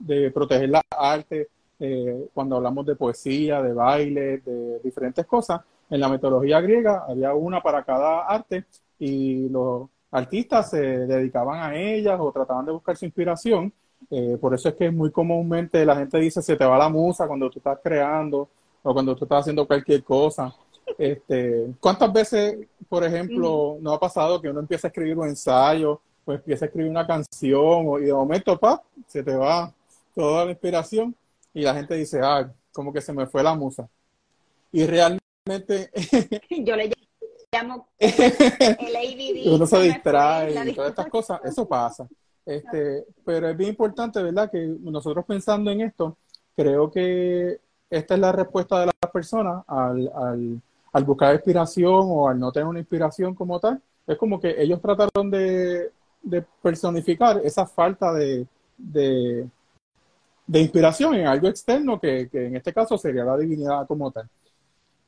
de, 0.00 0.30
proteger 0.32 0.68
la 0.68 0.82
arte, 0.90 1.48
eh, 1.78 2.28
cuando 2.34 2.56
hablamos 2.56 2.84
de 2.86 2.96
poesía, 2.96 3.62
de 3.62 3.72
baile, 3.72 4.38
de 4.38 4.80
diferentes 4.80 5.24
cosas. 5.26 5.60
En 5.88 6.00
la 6.00 6.08
mitología 6.08 6.60
griega 6.60 7.04
había 7.08 7.34
una 7.34 7.62
para 7.62 7.84
cada 7.84 8.26
arte 8.26 8.64
y 8.98 9.48
los 9.48 9.88
artistas 10.10 10.70
se 10.70 10.80
dedicaban 10.80 11.60
a 11.60 11.76
ellas 11.76 12.18
o 12.20 12.32
trataban 12.32 12.66
de 12.66 12.72
buscar 12.72 12.96
su 12.96 13.04
inspiración. 13.04 13.72
Eh, 14.10 14.38
por 14.40 14.54
eso 14.54 14.68
es 14.68 14.74
que 14.74 14.90
muy 14.90 15.10
comúnmente 15.10 15.84
la 15.84 15.96
gente 15.96 16.18
dice 16.18 16.42
se 16.42 16.56
te 16.56 16.64
va 16.64 16.78
la 16.78 16.88
musa 16.88 17.26
cuando 17.26 17.50
tú 17.50 17.58
estás 17.58 17.78
creando 17.82 18.48
o 18.82 18.92
cuando 18.92 19.14
tú 19.14 19.24
estás 19.24 19.40
haciendo 19.40 19.66
cualquier 19.66 20.02
cosa. 20.02 20.54
Este, 20.98 21.66
¿Cuántas 21.78 22.12
veces, 22.12 22.66
por 22.88 23.04
ejemplo, 23.04 23.78
no 23.80 23.92
ha 23.92 24.00
pasado 24.00 24.40
que 24.40 24.48
uno 24.48 24.60
empieza 24.60 24.88
a 24.88 24.90
escribir 24.90 25.16
un 25.18 25.28
ensayo 25.28 26.00
pues 26.24 26.38
empieza 26.38 26.64
a 26.64 26.68
escribir 26.68 26.90
una 26.90 27.06
canción 27.06 28.00
y 28.00 28.06
de 28.06 28.12
momento, 28.12 28.58
pa, 28.58 28.82
se 29.06 29.22
te 29.22 29.34
va 29.34 29.72
toda 30.14 30.44
la 30.44 30.52
inspiración 30.52 31.14
y 31.52 31.62
la 31.62 31.74
gente 31.74 31.94
dice, 31.94 32.20
ah, 32.22 32.52
como 32.72 32.92
que 32.92 33.00
se 33.00 33.12
me 33.12 33.26
fue 33.26 33.42
la 33.42 33.54
musa. 33.54 33.88
Y 34.72 34.86
realmente... 34.86 35.90
Yo 36.50 36.76
le 36.76 36.92
llamo 37.52 37.88
el 37.98 38.96
ADD. 38.96 39.52
Uno 39.54 39.66
se 39.66 39.82
distrae 39.82 40.70
y 40.70 40.74
todas 40.74 40.90
estas 40.90 41.08
cosas, 41.08 41.40
eso 41.44 41.66
pasa. 41.66 42.06
Este, 42.46 43.04
pero 43.24 43.48
es 43.48 43.56
bien 43.56 43.70
importante, 43.70 44.22
¿verdad? 44.22 44.50
Que 44.50 44.66
nosotros 44.80 45.24
pensando 45.26 45.70
en 45.70 45.82
esto, 45.82 46.16
creo 46.56 46.90
que 46.90 47.60
esta 47.88 48.14
es 48.14 48.20
la 48.20 48.32
respuesta 48.32 48.80
de 48.80 48.86
las 48.86 49.12
personas 49.12 49.64
al, 49.66 50.10
al, 50.14 50.62
al 50.92 51.04
buscar 51.04 51.34
inspiración 51.34 52.04
o 52.06 52.28
al 52.28 52.38
no 52.38 52.52
tener 52.52 52.66
una 52.66 52.80
inspiración 52.80 53.34
como 53.34 53.60
tal. 53.60 53.80
Es 54.06 54.16
como 54.16 54.40
que 54.40 54.60
ellos 54.60 54.80
trataron 54.80 55.30
de 55.30 55.92
de 56.22 56.42
personificar 56.62 57.40
esa 57.44 57.66
falta 57.66 58.12
de, 58.12 58.46
de, 58.76 59.48
inspiración 60.60 61.14
en 61.14 61.26
algo 61.26 61.48
externo 61.48 61.98
que, 62.00 62.28
en 62.32 62.56
este 62.56 62.72
caso 62.72 62.98
sería 62.98 63.24
la 63.24 63.36
divinidad 63.36 63.86
como 63.86 64.10
tal. 64.10 64.28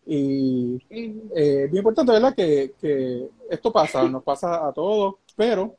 Y 0.05 0.83
eh, 0.91 1.65
es 1.65 1.71
bien 1.71 1.77
importante, 1.77 2.13
¿verdad? 2.13 2.35
Que, 2.35 2.75
que 2.81 3.29
esto 3.51 3.73
pasa, 3.73 4.09
nos 4.09 4.23
pasa 4.23 4.67
a 4.67 4.73
todos, 4.73 5.17
pero 5.37 5.77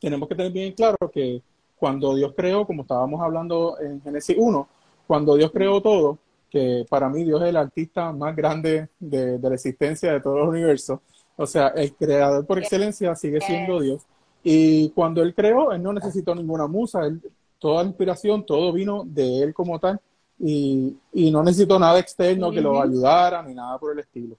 tenemos 0.00 0.28
que 0.28 0.34
tener 0.34 0.52
bien 0.52 0.72
claro 0.72 0.96
que 1.12 1.42
cuando 1.76 2.14
Dios 2.14 2.32
creó, 2.36 2.66
como 2.66 2.82
estábamos 2.82 3.20
hablando 3.20 3.78
en 3.80 4.00
Génesis 4.02 4.36
1, 4.38 4.68
cuando 5.06 5.36
Dios 5.36 5.50
creó 5.52 5.80
todo, 5.80 6.18
que 6.50 6.86
para 6.88 7.08
mí 7.08 7.24
Dios 7.24 7.42
es 7.42 7.48
el 7.48 7.56
artista 7.56 8.12
más 8.12 8.34
grande 8.34 8.88
de, 8.98 9.38
de 9.38 9.48
la 9.48 9.54
existencia 9.54 10.12
de 10.12 10.20
todo 10.20 10.42
el 10.42 10.48
universo, 10.48 11.02
o 11.36 11.46
sea, 11.46 11.68
el 11.68 11.94
creador 11.94 12.46
por 12.46 12.58
excelencia 12.58 13.14
sigue 13.14 13.40
siendo 13.40 13.80
Dios. 13.80 14.02
Y 14.42 14.90
cuando 14.90 15.22
él 15.22 15.34
creó, 15.34 15.72
él 15.72 15.82
no 15.82 15.92
necesitó 15.92 16.34
ninguna 16.34 16.66
musa, 16.66 17.04
él, 17.04 17.20
toda 17.58 17.82
la 17.82 17.88
inspiración, 17.88 18.46
todo 18.46 18.72
vino 18.72 19.02
de 19.04 19.42
él 19.42 19.52
como 19.52 19.78
tal, 19.78 20.00
y, 20.38 20.96
y 21.12 21.30
no 21.30 21.42
necesitó 21.42 21.78
nada 21.78 21.98
externo 21.98 22.50
que 22.50 22.60
lo 22.60 22.80
ayudara 22.80 23.42
ni 23.42 23.54
nada 23.54 23.78
por 23.78 23.92
el 23.92 23.98
estilo. 23.98 24.36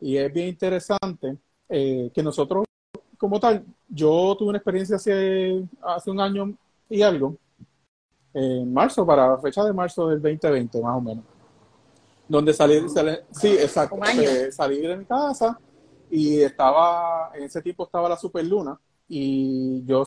Y 0.00 0.16
es 0.16 0.32
bien 0.32 0.48
interesante 0.48 1.36
eh, 1.68 2.10
que 2.12 2.22
nosotros, 2.22 2.64
como 3.22 3.38
tal, 3.38 3.64
yo 3.88 4.34
tuve 4.36 4.48
una 4.48 4.58
experiencia 4.58 4.96
hace, 4.96 5.62
hace 5.80 6.10
un 6.10 6.18
año 6.18 6.52
y 6.90 7.02
algo, 7.02 7.36
en 8.34 8.74
marzo, 8.74 9.06
para 9.06 9.28
la 9.28 9.38
fecha 9.38 9.64
de 9.64 9.72
marzo 9.72 10.08
del 10.08 10.20
2020, 10.20 10.82
más 10.82 10.96
o 10.96 11.00
menos, 11.00 11.24
donde 12.26 12.52
salí, 12.52 12.84
sí, 13.30 13.52
exacto, 13.52 13.96
eh, 14.20 14.50
salí 14.50 14.80
de 14.80 14.96
mi 14.96 15.04
casa 15.04 15.56
y 16.10 16.40
estaba, 16.40 17.30
en 17.32 17.44
ese 17.44 17.62
tiempo 17.62 17.84
estaba 17.84 18.08
la 18.08 18.16
superluna, 18.16 18.76
y 19.08 19.84
yo, 19.84 20.04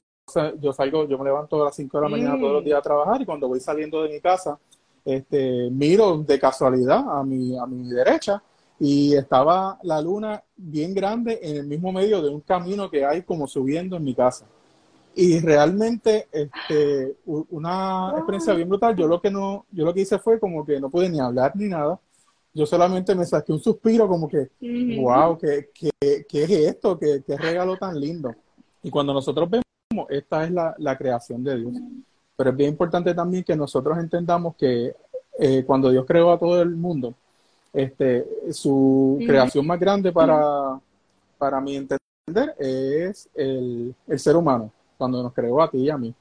yo 0.60 0.74
salgo, 0.74 1.08
yo 1.08 1.18
me 1.18 1.24
levanto 1.24 1.62
a 1.62 1.68
las 1.68 1.76
5 1.78 1.98
de 1.98 2.04
la 2.04 2.10
mañana 2.10 2.38
todos 2.38 2.52
los 2.52 2.66
días 2.66 2.80
a 2.80 2.82
trabajar 2.82 3.22
y 3.22 3.26
cuando 3.26 3.48
voy 3.48 3.62
saliendo 3.62 4.04
de 4.04 4.10
mi 4.10 4.20
casa, 4.20 4.60
este, 5.06 5.70
miro 5.72 6.18
de 6.18 6.38
casualidad 6.38 7.18
a 7.18 7.24
mi, 7.24 7.58
a 7.58 7.66
mi 7.66 7.88
derecha 7.88 8.44
y 8.80 9.16
estaba 9.16 9.80
la 9.84 10.02
luna 10.02 10.44
bien 10.56 10.94
grande 10.94 11.40
en 11.42 11.58
el 11.58 11.68
mismo 11.68 11.92
medio 11.92 12.22
de 12.22 12.30
un 12.30 12.42
camino 12.42 12.90
que 12.90 13.06
hay 13.06 13.24
como 13.24 13.48
subiendo 13.48 13.96
en 13.96 14.04
mi 14.04 14.14
casa. 14.14 14.46
Y 15.18 15.40
realmente, 15.40 16.28
este, 16.32 17.16
una 17.26 18.12
experiencia 18.18 18.54
bien 18.54 18.68
brutal. 18.68 18.96
Yo 18.98 19.08
lo 19.08 19.22
que 19.22 19.32
no, 19.32 19.66
yo 19.72 19.86
lo 19.86 19.94
que 19.94 20.02
hice 20.02 20.20
fue 20.20 20.40
como 20.40 20.66
que 20.66 20.80
no 20.80 20.90
pude 20.90 21.10
ni 21.10 21.22
hablar 21.22 21.56
ni 21.56 21.70
nada. 21.70 22.00
Yo 22.54 22.66
solamente 22.66 23.16
me 23.16 23.26
saqué 23.26 23.54
un 23.54 23.62
suspiro 23.62 24.08
como 24.08 24.28
que, 24.28 24.50
wow, 25.00 25.38
¿qué, 25.38 25.70
qué, 25.74 26.26
qué 26.28 26.44
es 26.44 26.50
esto? 26.50 26.98
¿Qué, 27.00 27.24
¿Qué 27.26 27.38
regalo 27.38 27.78
tan 27.78 28.00
lindo? 28.00 28.36
Y 28.84 28.90
cuando 28.90 29.14
nosotros 29.14 29.50
vemos, 29.50 29.66
esta 30.10 30.44
es 30.44 30.52
la, 30.52 30.98
creación 30.98 31.44
de 31.44 31.58
Dios. 31.58 31.74
Pero 32.36 32.50
es 32.50 32.56
bien 32.56 32.72
importante 32.72 33.14
también 33.14 33.44
que 33.44 33.56
nosotros 33.56 33.98
entendamos 33.98 34.56
que 34.56 34.94
eh, 35.40 35.64
cuando 35.66 35.90
Dios 35.90 36.06
creó 36.06 36.32
a 36.32 36.40
todo 36.40 36.62
el 36.62 36.76
mundo, 36.76 37.14
este, 37.76 38.26
su 38.52 39.22
creación 39.26 39.68
más 39.68 39.80
grande 39.80 40.12
para, 40.12 40.80
para 41.38 41.60
mi 41.60 41.76
entender 41.76 42.00
es 42.58 43.30
el, 43.36 43.94
ser 44.16 44.36
humano, 44.36 44.72
cuando 44.98 45.22
nos 45.22 45.34
creó 45.34 45.62
a 45.62 45.70
ti 45.70 45.80
y 45.80 45.90
a 45.90 45.98
mí. 45.98 46.14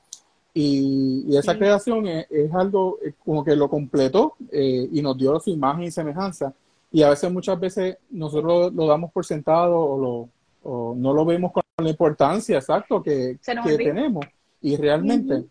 Y, 0.53 1.37
esa 1.37 1.57
creación 1.57 2.07
es, 2.07 2.27
algo 2.53 2.99
eh, 3.05 3.13
como 3.25 3.45
que 3.45 3.57
lo 3.57 3.69
completó 3.69 4.35
eh, 4.51 4.89
y 4.93 5.01
nos 5.01 5.17
dio 5.17 5.39
su 5.41 5.51
imagen 5.51 5.85
y 5.85 5.91
semejanza. 5.91 6.53
Y 6.93 7.03
a 7.03 7.11
veces, 7.11 7.33
muchas 7.33 7.59
veces, 7.59 7.99
nosotros 8.11 8.73
lo, 8.73 8.87
damos 8.87 9.13
por 9.13 9.25
sentado 9.25 9.79
o, 9.79 9.99
lo, 10.01 10.29
o 10.63 10.95
no 10.97 11.13
lo 11.13 11.25
vemos 11.25 11.53
con 11.53 11.63
la 11.79 11.91
importancia, 11.91 12.59
exacto, 12.59 13.03
que, 13.03 13.39
tenemos. 13.79 14.27
Y 14.61 14.77
realmente 14.77 15.45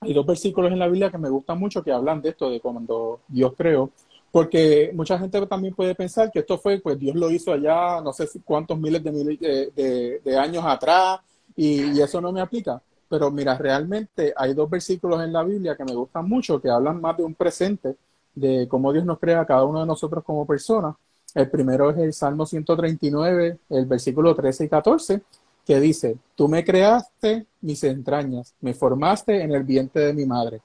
hay 0.00 0.12
dos 0.12 0.26
versículos 0.26 0.72
en 0.72 0.78
la 0.78 0.88
Biblia 0.88 1.10
que 1.10 1.18
me 1.18 1.28
gustan 1.28 1.58
mucho 1.58 1.82
que 1.82 1.92
hablan 1.92 2.20
de 2.20 2.30
esto, 2.30 2.50
de 2.50 2.60
cuando 2.60 3.20
Dios 3.28 3.54
creó, 3.56 3.90
porque 4.32 4.90
mucha 4.94 5.18
gente 5.18 5.46
también 5.46 5.74
puede 5.74 5.94
pensar 5.94 6.32
que 6.32 6.38
esto 6.38 6.56
fue, 6.56 6.80
pues 6.80 6.98
Dios 6.98 7.14
lo 7.14 7.30
hizo 7.30 7.52
allá, 7.52 8.00
no 8.00 8.14
sé 8.14 8.26
cuántos 8.42 8.78
miles 8.78 9.04
de, 9.04 9.12
miles 9.12 9.38
de, 9.38 10.38
años 10.38 10.64
atrás, 10.66 11.20
y, 11.54 12.00
eso 12.00 12.18
no 12.18 12.32
me 12.32 12.40
aplica. 12.40 12.80
Pero 13.10 13.30
mira, 13.30 13.58
realmente 13.58 14.32
hay 14.34 14.54
dos 14.54 14.70
versículos 14.70 15.22
en 15.22 15.34
la 15.34 15.44
Biblia 15.44 15.76
que 15.76 15.84
me 15.84 15.94
gustan 15.94 16.26
mucho, 16.26 16.58
que 16.62 16.70
hablan 16.70 16.98
más 16.98 17.18
de 17.18 17.24
un 17.24 17.34
presente, 17.34 17.96
de 18.34 18.66
cómo 18.68 18.90
Dios 18.90 19.04
nos 19.04 19.18
crea 19.18 19.42
a 19.42 19.46
cada 19.46 19.64
uno 19.64 19.80
de 19.80 19.86
nosotros 19.86 20.24
como 20.24 20.46
personas. 20.46 20.96
El 21.34 21.50
primero 21.50 21.90
es 21.90 21.98
el 21.98 22.14
Salmo 22.14 22.46
139, 22.46 23.58
el 23.68 23.84
versículo 23.84 24.34
13 24.34 24.64
y 24.64 24.68
14, 24.70 25.22
que 25.66 25.78
dice, 25.78 26.16
tú 26.34 26.48
me 26.48 26.64
creaste 26.64 27.46
mis 27.60 27.84
entrañas, 27.84 28.54
me 28.62 28.72
formaste 28.72 29.42
en 29.42 29.52
el 29.52 29.62
vientre 29.62 30.06
de 30.06 30.14
mi 30.14 30.24
madre. 30.24 30.62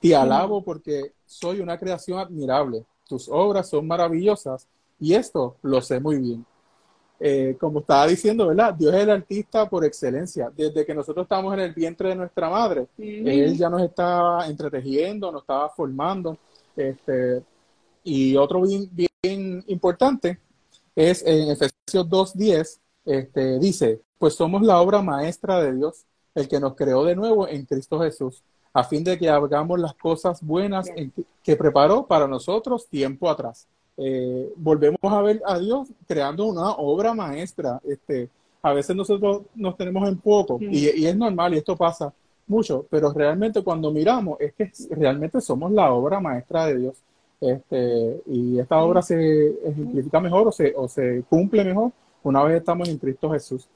Te 0.00 0.14
alabo 0.14 0.62
porque 0.62 1.14
soy 1.26 1.58
una 1.58 1.76
creación 1.76 2.20
admirable, 2.20 2.84
tus 3.08 3.28
obras 3.28 3.68
son 3.68 3.86
maravillosas 3.86 4.68
y 5.00 5.14
esto 5.14 5.56
lo 5.62 5.80
sé 5.80 5.98
muy 5.98 6.18
bien. 6.18 6.46
Eh, 7.20 7.56
como 7.58 7.80
estaba 7.80 8.06
diciendo, 8.06 8.46
¿verdad? 8.46 8.74
Dios 8.74 8.94
es 8.94 9.02
el 9.02 9.10
artista 9.10 9.68
por 9.68 9.84
excelencia. 9.84 10.52
Desde 10.56 10.86
que 10.86 10.94
nosotros 10.94 11.24
estamos 11.24 11.52
en 11.54 11.60
el 11.60 11.72
vientre 11.74 12.10
de 12.10 12.14
nuestra 12.14 12.48
madre, 12.48 12.86
Él 12.96 13.56
ya 13.56 13.68
nos 13.68 13.82
estaba 13.82 14.46
entretejiendo, 14.46 15.32
nos 15.32 15.42
estaba 15.42 15.68
formando. 15.70 16.38
Este, 16.76 17.42
y 18.04 18.36
otro 18.36 18.62
bien, 18.62 18.88
bien 18.92 19.64
importante 19.66 20.38
es 20.94 21.24
en 21.26 21.50
Efesios 21.50 22.08
2.10, 22.08 22.80
este, 23.04 23.58
dice, 23.58 24.00
pues 24.18 24.34
somos 24.34 24.62
la 24.62 24.80
obra 24.80 25.00
maestra 25.00 25.62
de 25.62 25.74
Dios, 25.74 26.04
el 26.34 26.48
que 26.48 26.60
nos 26.60 26.74
creó 26.74 27.04
de 27.04 27.16
nuevo 27.16 27.48
en 27.48 27.64
Cristo 27.66 28.00
Jesús, 28.00 28.42
a 28.78 28.84
fin 28.84 29.02
de 29.02 29.18
que 29.18 29.28
hagamos 29.28 29.80
las 29.80 29.92
cosas 29.94 30.40
buenas 30.40 30.88
que 31.42 31.56
preparó 31.56 32.06
para 32.06 32.28
nosotros 32.28 32.86
tiempo 32.86 33.28
atrás. 33.28 33.66
Eh, 33.96 34.52
volvemos 34.54 35.00
a 35.02 35.20
ver 35.20 35.42
a 35.44 35.58
Dios 35.58 35.88
creando 36.06 36.46
una 36.46 36.70
obra 36.70 37.12
maestra. 37.12 37.80
Este, 37.84 38.28
a 38.62 38.72
veces 38.72 38.94
nosotros 38.94 39.42
nos 39.56 39.76
tenemos 39.76 40.08
en 40.08 40.16
poco 40.18 40.58
y, 40.60 40.86
es 40.86 41.16
normal 41.16 41.54
y 41.54 41.58
esto 41.58 41.74
pasa 41.74 42.12
mucho, 42.46 42.86
pero 42.88 43.12
realmente 43.12 43.64
cuando 43.64 43.90
miramos 43.90 44.40
es 44.40 44.54
que 44.54 44.70
realmente 44.90 45.40
somos 45.40 45.72
la 45.72 45.92
obra 45.92 46.20
maestra 46.20 46.66
de 46.66 46.78
Dios. 46.78 46.96
Este, 47.40 48.22
y 48.26 48.60
esta 48.60 48.78
obra 48.78 49.02
se 49.02 49.58
ejemplifica 49.68 50.20
mejor 50.20 50.46
o 50.46 50.52
se, 50.52 50.72
o 50.76 50.86
se 50.86 51.24
cumple 51.28 51.64
mejor 51.64 51.90
una 52.22 52.44
vez 52.44 52.58
estamos 52.58 52.88
en 52.88 52.98
Cristo 52.98 53.28
Jesús. 53.32 53.66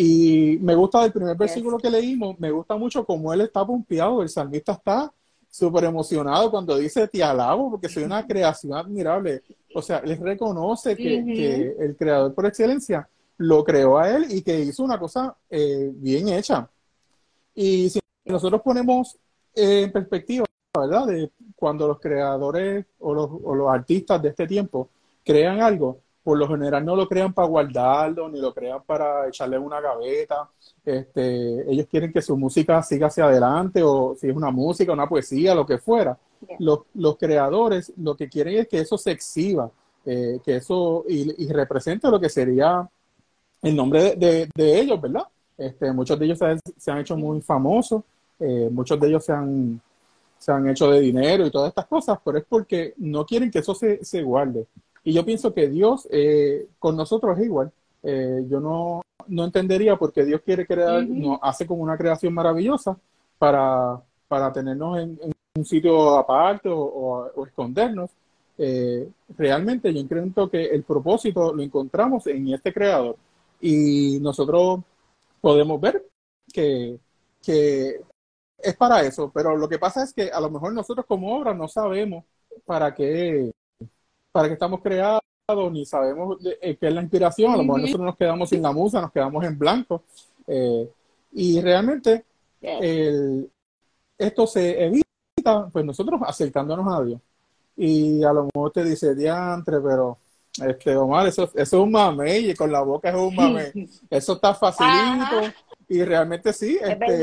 Y 0.00 0.58
me 0.60 0.76
gusta 0.76 1.02
del 1.02 1.10
primer 1.10 1.36
versículo 1.36 1.76
que 1.76 1.90
leímos, 1.90 2.38
me 2.38 2.52
gusta 2.52 2.76
mucho 2.76 3.04
cómo 3.04 3.32
él 3.32 3.40
está 3.40 3.66
pompeado, 3.66 4.22
el 4.22 4.28
salmista 4.28 4.70
está 4.70 5.12
súper 5.50 5.86
emocionado 5.86 6.52
cuando 6.52 6.78
dice 6.78 7.08
te 7.08 7.20
alabo 7.20 7.72
porque 7.72 7.88
soy 7.88 8.04
una 8.04 8.24
creación 8.24 8.74
admirable. 8.74 9.42
O 9.74 9.82
sea, 9.82 9.98
él 9.98 10.16
reconoce 10.18 10.94
que, 10.94 11.74
el 11.80 11.96
creador 11.96 12.32
por 12.32 12.46
excelencia 12.46 13.08
lo 13.38 13.64
creó 13.64 13.98
a 13.98 14.08
él 14.08 14.26
y 14.30 14.42
que 14.42 14.60
hizo 14.60 14.84
una 14.84 15.00
cosa 15.00 15.36
eh, 15.50 15.90
bien 15.92 16.28
hecha. 16.28 16.70
Y 17.52 17.90
si 17.90 17.98
nosotros 18.24 18.62
ponemos 18.62 19.18
en 19.52 19.90
perspectiva, 19.90 20.46
¿verdad? 20.78 21.06
De 21.08 21.32
cuando 21.56 21.88
los 21.88 21.98
creadores 21.98 22.86
o 23.00 23.14
los, 23.14 23.28
o 23.42 23.52
los 23.52 23.68
artistas 23.68 24.22
de 24.22 24.28
este 24.28 24.46
tiempo 24.46 24.90
crean 25.24 25.60
algo, 25.60 26.02
por 26.28 26.36
lo 26.36 26.46
general 26.46 26.84
no 26.84 26.94
lo 26.94 27.08
crean 27.08 27.32
para 27.32 27.48
guardarlo, 27.48 28.28
ni 28.28 28.38
lo 28.38 28.52
crean 28.52 28.82
para 28.84 29.26
echarle 29.28 29.58
una 29.58 29.80
gaveta. 29.80 30.46
Este, 30.84 31.72
ellos 31.72 31.86
quieren 31.90 32.12
que 32.12 32.20
su 32.20 32.36
música 32.36 32.82
siga 32.82 33.06
hacia 33.06 33.24
adelante, 33.24 33.82
o 33.82 34.14
si 34.14 34.28
es 34.28 34.36
una 34.36 34.50
música, 34.50 34.92
una 34.92 35.08
poesía, 35.08 35.54
lo 35.54 35.64
que 35.64 35.78
fuera. 35.78 36.18
Los, 36.58 36.80
los, 36.92 37.16
creadores 37.16 37.94
lo 37.96 38.14
que 38.14 38.28
quieren 38.28 38.58
es 38.58 38.68
que 38.68 38.80
eso 38.80 38.98
se 38.98 39.12
exhiba, 39.12 39.70
eh, 40.04 40.38
que 40.44 40.56
eso 40.56 41.06
y, 41.08 41.50
represente 41.50 42.10
lo 42.10 42.20
que 42.20 42.28
sería 42.28 42.86
el 43.62 43.74
nombre 43.74 44.14
de, 44.14 44.50
de, 44.54 44.80
ellos, 44.80 45.00
¿verdad? 45.00 45.28
Este, 45.56 45.90
muchos 45.94 46.18
de 46.18 46.26
ellos 46.26 46.38
se, 46.76 46.90
han 46.90 46.98
hecho 46.98 47.16
muy 47.16 47.40
famosos, 47.40 48.02
eh, 48.38 48.68
muchos 48.70 49.00
de 49.00 49.08
ellos 49.08 49.24
se 49.24 49.32
han, 49.32 49.80
se 50.36 50.52
han 50.52 50.68
hecho 50.68 50.90
de 50.90 51.00
dinero 51.00 51.46
y 51.46 51.50
todas 51.50 51.70
estas 51.70 51.86
cosas, 51.86 52.18
pero 52.22 52.36
es 52.36 52.44
porque 52.46 52.92
no 52.98 53.24
quieren 53.24 53.50
que 53.50 53.60
eso 53.60 53.74
se, 53.74 54.04
se 54.04 54.22
guarde. 54.22 54.66
Y 55.08 55.14
yo 55.14 55.24
pienso 55.24 55.54
que 55.54 55.70
Dios 55.70 56.06
eh, 56.10 56.68
con 56.78 56.94
nosotros 56.94 57.38
es 57.38 57.46
igual. 57.46 57.72
Eh, 58.02 58.44
yo 58.46 58.60
no, 58.60 59.00
no 59.26 59.44
entendería 59.46 59.96
por 59.96 60.12
qué 60.12 60.22
Dios 60.22 60.42
quiere 60.44 60.66
crear, 60.66 61.02
nos 61.08 61.38
hace 61.40 61.66
como 61.66 61.82
una 61.82 61.96
creación 61.96 62.34
maravillosa 62.34 62.94
para, 63.38 64.02
para 64.28 64.52
tenernos 64.52 64.98
en, 64.98 65.18
un 65.56 65.64
sitio 65.64 66.18
aparte 66.18 66.68
o, 66.70 67.32
escondernos. 67.46 68.10
Eh, 68.58 69.08
realmente 69.34 69.94
yo 69.94 70.06
creo 70.06 70.50
que 70.50 70.66
el 70.66 70.82
propósito 70.82 71.54
lo 71.54 71.62
encontramos 71.62 72.26
en 72.26 72.52
este 72.52 72.70
creador 72.70 73.16
y 73.62 74.18
nosotros 74.20 74.80
podemos 75.40 75.80
ver 75.80 76.04
que, 76.52 76.98
que 77.42 77.98
es 78.58 78.76
para 78.76 79.00
eso, 79.00 79.30
pero 79.32 79.56
lo 79.56 79.70
que 79.70 79.78
pasa 79.78 80.02
es 80.02 80.12
que 80.12 80.30
a 80.30 80.38
lo 80.38 80.50
mejor 80.50 80.74
nosotros 80.74 81.06
como 81.06 81.34
obra 81.34 81.54
no 81.54 81.66
sabemos 81.66 82.26
para 82.66 82.94
qué, 82.94 83.52
para 84.38 84.50
qué 84.50 84.54
estamos 84.54 84.80
creados, 84.80 85.20
ni 85.72 85.84
sabemos 85.84 86.38
eh, 86.60 86.76
qué 86.76 86.86
es 86.86 86.94
la 86.94 87.02
inspiración, 87.02 87.52
a 87.52 87.56
lo 87.56 87.64
mejor 87.64 87.80
nosotros 87.80 88.06
nos 88.06 88.16
quedamos 88.16 88.48
sin 88.48 88.62
la 88.62 88.70
musa, 88.70 89.00
nos 89.00 89.10
quedamos 89.10 89.44
en 89.44 89.58
blanco. 89.58 90.04
Eh, 90.46 90.88
y 91.32 91.60
realmente 91.60 92.24
esto 94.16 94.46
se 94.46 94.84
evita, 94.84 95.68
pues 95.72 95.84
nosotros 95.84 96.20
acercándonos 96.24 96.86
a 96.86 97.02
Dios. 97.02 97.20
Y 97.76 98.22
a 98.22 98.32
lo 98.32 98.44
mejor 98.54 98.70
te 98.70 98.84
dice, 98.84 99.16
diantre, 99.16 99.80
pero 99.80 100.18
este 100.64 100.96
Omar, 100.96 101.26
eso, 101.26 101.50
es 101.52 101.72
un 101.72 101.90
mame, 101.90 102.38
y 102.38 102.54
con 102.54 102.70
la 102.70 102.82
boca 102.82 103.08
es 103.08 103.16
un 103.16 103.34
mame. 103.34 103.72
Eso 104.08 104.34
está 104.34 104.54
facilito. 104.54 105.52
Y 105.88 106.04
realmente 106.04 106.52
sí. 106.52 106.78
Este, 106.80 107.20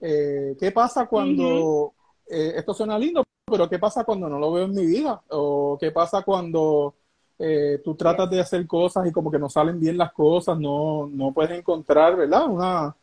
eh, 0.00 0.56
¿Qué 0.58 0.72
pasa 0.72 1.06
cuando 1.06 1.94
esto 2.26 2.74
suena 2.74 2.98
lindo? 2.98 3.22
Pero 3.52 3.68
¿qué 3.68 3.78
pasa 3.78 4.02
cuando 4.02 4.30
no 4.30 4.38
lo 4.38 4.50
veo 4.50 4.64
en 4.64 4.74
mi 4.74 4.86
vida? 4.86 5.20
¿O 5.28 5.76
qué 5.78 5.90
pasa 5.90 6.22
cuando 6.22 6.94
eh, 7.38 7.82
tú 7.84 7.94
tratas 7.94 8.30
de 8.30 8.40
hacer 8.40 8.66
cosas 8.66 9.06
y 9.06 9.12
como 9.12 9.30
que 9.30 9.38
no 9.38 9.50
salen 9.50 9.78
bien 9.78 9.98
las 9.98 10.10
cosas, 10.10 10.58
no, 10.58 11.06
no 11.12 11.32
puedes 11.32 11.58
encontrar, 11.58 12.16
¿verdad? 12.16 12.46
Una, 12.48 12.96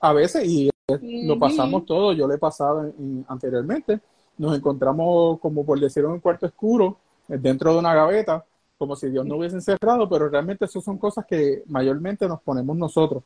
a, 0.00 0.12
veces, 0.12 0.44
y 0.48 0.68
lo 0.88 1.38
pasamos 1.38 1.86
todo, 1.86 2.12
yo 2.12 2.26
le 2.26 2.34
he 2.34 2.38
pasado 2.38 2.92
anteriormente, 3.28 4.00
nos 4.36 4.56
encontramos 4.56 5.38
como 5.38 5.64
por 5.64 5.78
decirlo 5.78 6.08
en 6.08 6.14
un 6.14 6.20
cuarto 6.20 6.46
oscuro, 6.46 6.96
eh, 7.28 7.38
dentro 7.38 7.72
de 7.72 7.78
una 7.78 7.94
gaveta, 7.94 8.44
como 8.76 8.96
si 8.96 9.10
Dios 9.10 9.24
no 9.24 9.36
hubiese 9.36 9.54
encerrado, 9.54 10.08
pero 10.08 10.28
realmente 10.28 10.64
eso 10.64 10.80
son 10.80 10.98
cosas 10.98 11.24
que 11.24 11.62
mayormente 11.66 12.26
nos 12.26 12.40
ponemos 12.42 12.76
nosotros. 12.76 13.22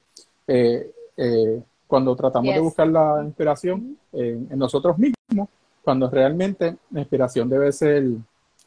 Eh, 0.46 0.92
cuando 1.86 2.14
tratamos 2.14 2.54
de 2.54 2.60
buscar 2.60 2.88
la 2.88 3.22
inspiración 3.24 3.98
en, 4.12 4.48
nosotros 4.58 4.96
mismos 4.98 5.48
cuando 5.82 6.10
realmente 6.10 6.76
la 6.90 7.00
inspiración 7.00 7.48
debe 7.48 7.72
ser 7.72 8.04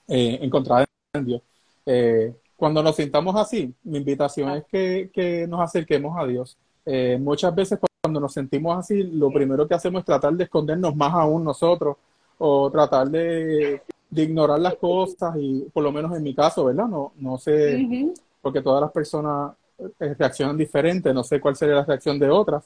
eh, 0.07 0.39
encontrada 0.41 0.85
en 1.13 1.25
Dios. 1.25 1.41
Eh, 1.85 2.33
cuando 2.55 2.81
nos 2.81 2.95
sintamos 2.95 3.35
así, 3.35 3.73
mi 3.83 3.97
invitación 3.97 4.49
es 4.51 4.65
que, 4.65 5.45
nos 5.47 5.61
acerquemos 5.61 6.17
a 6.17 6.25
Dios. 6.25 6.57
Eh, 6.85 7.17
muchas 7.19 7.53
veces 7.53 7.79
cuando 8.01 8.19
nos 8.19 8.33
sentimos 8.33 8.77
así, 8.77 9.03
lo 9.03 9.31
primero 9.31 9.67
que 9.67 9.73
hacemos 9.73 9.99
es 9.99 10.05
tratar 10.05 10.33
de 10.33 10.45
escondernos 10.45 10.95
más 10.95 11.13
aún 11.13 11.43
nosotros 11.43 11.97
o 12.37 12.69
tratar 12.71 13.09
de, 13.09 13.81
ignorar 14.15 14.59
las 14.59 14.75
cosas 14.75 15.35
y 15.39 15.61
por 15.73 15.83
lo 15.83 15.91
menos 15.91 16.15
en 16.15 16.21
mi 16.21 16.35
caso, 16.35 16.65
¿verdad? 16.65 16.87
No, 16.87 17.13
no 17.17 17.37
sé, 17.37 18.13
porque 18.41 18.61
todas 18.61 18.81
las 18.81 18.91
personas 18.91 19.53
reaccionan 19.99 20.55
diferente, 20.55 21.13
no 21.13 21.23
sé 21.23 21.41
cuál 21.41 21.55
sería 21.55 21.75
la 21.75 21.85
reacción 21.85 22.19
de 22.19 22.29
otras, 22.29 22.63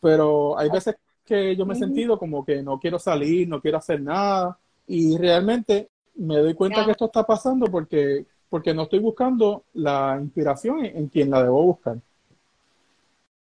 pero 0.00 0.58
hay 0.58 0.70
veces 0.70 0.96
que 1.26 1.56
yo 1.56 1.66
me 1.66 1.74
he 1.74 1.76
sentido 1.76 2.18
como 2.18 2.44
que 2.44 2.62
no 2.62 2.78
quiero 2.78 2.98
salir, 2.98 3.48
no 3.48 3.60
quiero 3.60 3.78
hacer 3.78 4.00
nada 4.00 4.58
y 4.86 5.16
realmente 5.18 5.90
me 6.14 6.38
doy 6.38 6.54
cuenta 6.54 6.84
que 6.84 6.92
esto 6.92 7.06
está 7.06 7.24
pasando 7.24 7.66
porque, 7.66 8.24
porque 8.48 8.72
no 8.72 8.82
estoy 8.82 9.00
buscando 9.00 9.64
la 9.74 10.18
inspiración 10.20 10.84
en, 10.84 11.08
quien 11.08 11.30
la 11.30 11.42
debo 11.42 11.62
buscar. 11.62 11.98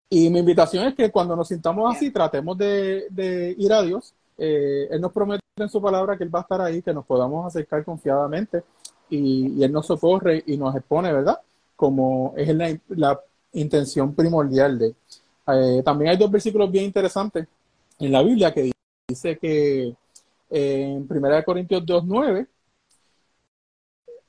Y 0.10 0.30
mi 0.30 0.40
invitación 0.40 0.88
es 0.88 0.96
que 0.96 1.12
cuando 1.12 1.36
nos 1.36 1.48
sintamos 1.48 1.96
así, 1.96 2.12
tratemos 2.12 2.58
de, 2.58 3.56
ir 3.58 3.74
a 3.74 3.82
Dios. 3.82 4.14
Eh, 4.38 4.88
él 4.90 5.02
nos 5.02 5.12
promete 5.12 5.44
en 5.58 5.70
su 5.70 5.82
palabra 5.82 6.18
que 6.18 6.24
Él 6.24 6.34
va 6.34 6.40
a 6.40 6.42
estar 6.44 6.62
ahí, 6.62 6.82
que 6.82 6.94
nos 6.94 7.06
podamos 7.06 7.46
acercar 7.46 7.84
confiadamente 7.84 8.64
y, 9.10 9.64
Él 9.64 9.72
nos 9.72 9.86
socorre 9.86 10.44
y 10.48 10.58
nos 10.58 10.76
expone, 10.76 11.12
¿verdad? 11.12 11.40
Como 11.76 12.34
es 12.38 12.56
la, 12.56 12.76
la 12.90 13.20
intención 13.54 14.16
primordial 14.16 14.80
de 14.80 14.96
eh, 15.48 15.82
también 15.84 16.12
hay 16.12 16.18
dos 16.18 16.32
versículos 16.32 16.72
bien 16.72 16.86
interesantes 16.86 17.48
en 18.06 18.12
la 18.12 18.22
Biblia 18.22 18.54
que 18.54 18.72
dice 19.08 19.38
que 19.38 19.96
en 20.50 21.08
1 21.10 21.44
Corintios 21.46 21.84
2.9, 21.84 22.48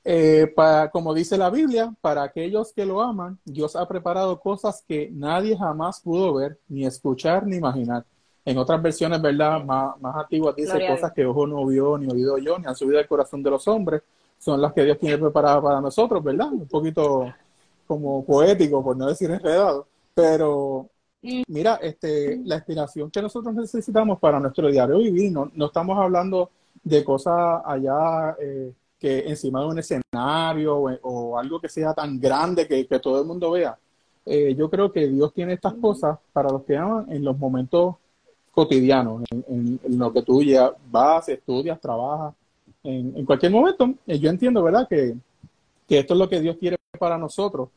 eh, 0.07 0.51
para, 0.55 0.89
como 0.91 1.13
dice 1.13 1.37
la 1.37 1.49
Biblia, 1.49 1.93
para 1.99 2.23
aquellos 2.23 2.71
que 2.71 2.85
lo 2.85 3.01
aman, 3.01 3.37
Dios 3.43 3.75
ha 3.75 3.87
preparado 3.87 4.39
cosas 4.39 4.83
que 4.87 5.09
nadie 5.11 5.57
jamás 5.57 5.99
pudo 5.99 6.35
ver, 6.35 6.57
ni 6.69 6.85
escuchar, 6.85 7.45
ni 7.45 7.57
imaginar. 7.57 8.05
En 8.45 8.57
otras 8.57 8.81
versiones, 8.81 9.21
¿verdad? 9.21 9.63
Más, 9.63 9.99
más 9.99 10.15
antiguas 10.15 10.55
dice 10.55 10.87
cosas 10.87 11.11
que 11.11 11.25
ojo 11.25 11.47
no 11.47 11.65
vio, 11.65 11.97
ni 11.97 12.07
oído 12.07 12.37
yo, 12.37 12.57
ni 12.59 12.67
han 12.67 12.75
subido 12.75 12.99
al 12.99 13.07
corazón 13.07 13.43
de 13.43 13.49
los 13.49 13.67
hombres. 13.67 14.03
Son 14.37 14.61
las 14.61 14.71
que 14.73 14.83
Dios 14.83 14.99
tiene 14.99 15.17
preparadas 15.17 15.63
para 15.63 15.81
nosotros, 15.81 16.23
¿verdad? 16.23 16.51
Un 16.51 16.67
poquito 16.67 17.33
como 17.87 18.23
poético, 18.23 18.83
por 18.83 18.95
no 18.95 19.07
decir 19.07 19.31
enredado. 19.31 19.87
Pero 20.13 20.87
Mira, 21.47 21.75
este, 21.81 22.39
la 22.43 22.55
inspiración 22.55 23.09
que 23.09 23.21
nosotros 23.21 23.53
necesitamos 23.55 24.19
para 24.19 24.39
nuestro 24.39 24.69
diario 24.69 24.99
vivir, 24.99 25.31
no, 25.31 25.51
no 25.55 25.65
estamos 25.65 25.97
hablando 25.97 26.51
de 26.83 27.03
cosas 27.03 27.61
allá 27.65 28.35
eh, 28.39 28.71
que 28.99 29.27
encima 29.27 29.61
de 29.61 29.65
un 29.65 29.79
escenario 29.79 30.77
o, 30.77 31.37
algo 31.37 31.59
que 31.59 31.67
sea 31.67 31.93
tan 31.93 32.19
grande 32.19 32.67
que, 32.67 32.99
todo 32.99 33.19
el 33.21 33.27
mundo 33.27 33.51
vea. 33.51 33.77
Eh, 34.25 34.55
yo 34.55 34.69
creo 34.69 34.91
que 34.91 35.07
Dios 35.07 35.33
tiene 35.33 35.53
estas 35.53 35.73
cosas 35.73 36.17
para 36.31 36.49
los 36.49 36.63
que 36.63 36.77
aman 36.77 37.11
en 37.11 37.23
los 37.23 37.37
momentos 37.37 37.95
cotidianos, 38.51 39.23
en, 39.29 39.79
lo 39.97 40.13
que 40.13 40.21
tú 40.21 40.41
ya 40.41 40.71
vas, 40.89 41.27
estudias, 41.27 41.79
trabajas, 41.81 42.33
en, 42.83 43.25
cualquier 43.25 43.51
momento. 43.51 43.93
Eh, 44.07 44.19
yo 44.19 44.29
entiendo, 44.29 44.63
¿verdad?, 44.63 44.87
que, 44.87 45.15
esto 45.89 46.13
es 46.13 46.19
lo 46.19 46.29
que 46.29 46.39
Dios 46.39 46.57
quiere 46.57 46.77
para 46.97 47.17
nosotros. 47.17 47.69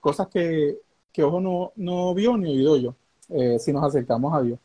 Cosas 0.00 0.28
que, 0.28 0.78
que, 1.12 1.22
ojo 1.22 1.40
no, 1.40 1.72
no 1.76 2.14
vio 2.14 2.36
ni 2.36 2.50
oído 2.50 2.76
yo, 2.76 2.94
si 3.58 3.72
nos 3.72 3.84
acercamos 3.84 4.34
a 4.34 4.42
Dios. 4.42 4.58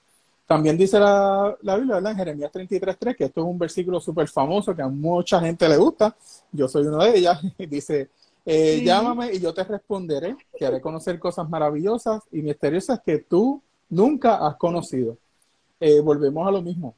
También 0.48 0.78
dice 0.78 0.98
la, 0.98 1.56
la 1.62 1.76
Biblia, 1.76 1.96
¿verdad? 1.96 2.14
En 2.14 2.18
Jeremías 2.18 2.52
33.3, 2.54 3.16
que 3.18 3.26
esto 3.26 3.42
es 3.42 3.48
un 3.48 3.60
versículo 3.60 4.00
súper 4.00 4.30
famoso 4.30 4.74
que 4.74 4.82
a 4.82 4.88
mucha 4.88 5.42
gente 5.42 5.68
le 5.68 5.76
gusta. 5.76 6.16
Yo 6.54 6.70
soy 6.70 6.88
una 6.88 7.04
de 7.04 7.18
ellas. 7.18 7.42
dice, 7.70 8.10
eh, 8.46 8.82
llámame 8.82 9.34
y 9.34 9.42
yo 9.42 9.54
te 9.54 9.66
responderé, 9.66 10.38
que 10.58 10.66
haré 10.66 10.80
conocer 10.80 11.20
cosas 11.20 11.50
maravillosas 11.50 12.24
y 12.32 12.42
misteriosas 12.42 13.02
que 13.06 13.18
tú 13.18 13.62
nunca 13.90 14.38
has 14.38 14.56
conocido. 14.56 15.18
Eh, 15.82 16.00
volvemos 16.00 16.48
a 16.48 16.52
lo 16.52 16.62
mismo. 16.62 16.96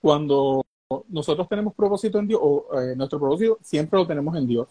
Cuando 0.00 0.66
nosotros 1.08 1.48
tenemos 1.48 1.74
propósito 1.74 2.18
en 2.18 2.26
Dios, 2.26 2.40
o 2.42 2.66
eh, 2.80 2.96
nuestro 2.96 3.20
propósito 3.20 3.58
siempre 3.62 3.96
lo 3.96 4.08
tenemos 4.08 4.36
en 4.36 4.48
Dios. 4.48 4.66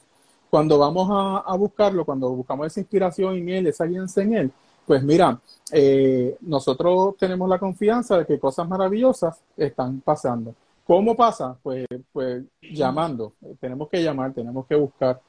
Cuando 0.50 0.78
vamos 0.78 1.10
a, 1.12 1.40
a 1.40 1.56
buscarlo, 1.56 2.06
cuando 2.06 2.30
buscamos 2.30 2.68
esa 2.68 2.80
inspiración 2.80 3.36
en 3.36 3.50
Él, 3.50 3.68
esa 3.68 3.84
alianza 3.84 4.22
en 4.22 4.34
Él, 4.34 4.52
pues 4.88 5.04
mira, 5.04 5.38
eh, 5.74 6.38
nosotros 6.42 7.18
tenemos 7.18 7.50
la 7.50 7.60
confianza 7.60 8.20
de 8.20 8.26
que 8.26 8.40
cosas 8.40 8.70
maravillosas 8.70 9.38
están 9.58 10.00
pasando. 10.00 10.56
¿Cómo 10.86 11.14
pasa? 11.14 11.58
Pues, 11.62 11.86
pues 12.14 12.46
llamando. 12.62 13.34
Tenemos 13.60 13.90
que 13.90 14.02
llamar, 14.02 14.34
tenemos 14.34 14.66
que 14.66 14.76
buscar, 14.76 15.20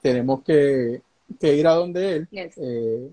tenemos 0.00 0.42
que, 0.42 1.02
ir 1.42 1.66
a 1.66 1.74
donde 1.74 2.16
Él. 2.16 2.28
Eh, 2.32 3.10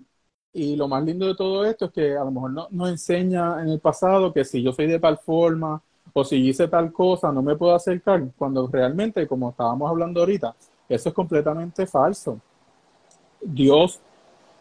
y 0.54 0.78
lo 0.78 0.88
más 0.88 1.04
lindo 1.04 1.28
de 1.28 1.36
todo 1.36 1.66
esto 1.66 1.86
es 1.88 1.92
que 1.92 2.16
a 2.16 2.24
lo 2.24 2.32
mejor 2.32 2.52
no, 2.52 2.68
nos 2.72 2.90
enseña 2.90 3.62
en 3.62 3.68
el 3.68 3.80
pasado 3.82 4.32
que 4.34 4.46
si 4.46 4.64
yo 4.64 4.72
soy 4.72 4.88
de 4.88 5.00
tal 5.00 5.18
forma 5.18 5.82
o 6.14 6.24
si 6.24 6.38
hice 6.38 6.70
tal 6.70 6.94
cosa, 6.94 7.30
no 7.34 7.42
me 7.42 7.58
puedo 7.58 7.76
acercar, 7.76 8.24
cuando 8.38 8.68
realmente, 8.68 9.28
como 9.28 9.50
estábamos 9.50 9.90
hablando 9.90 10.22
ahorita, 10.22 10.56
eso 10.90 11.10
es 11.10 11.16
completamente 11.16 11.86
falso. 11.86 12.40
Dios 13.42 14.02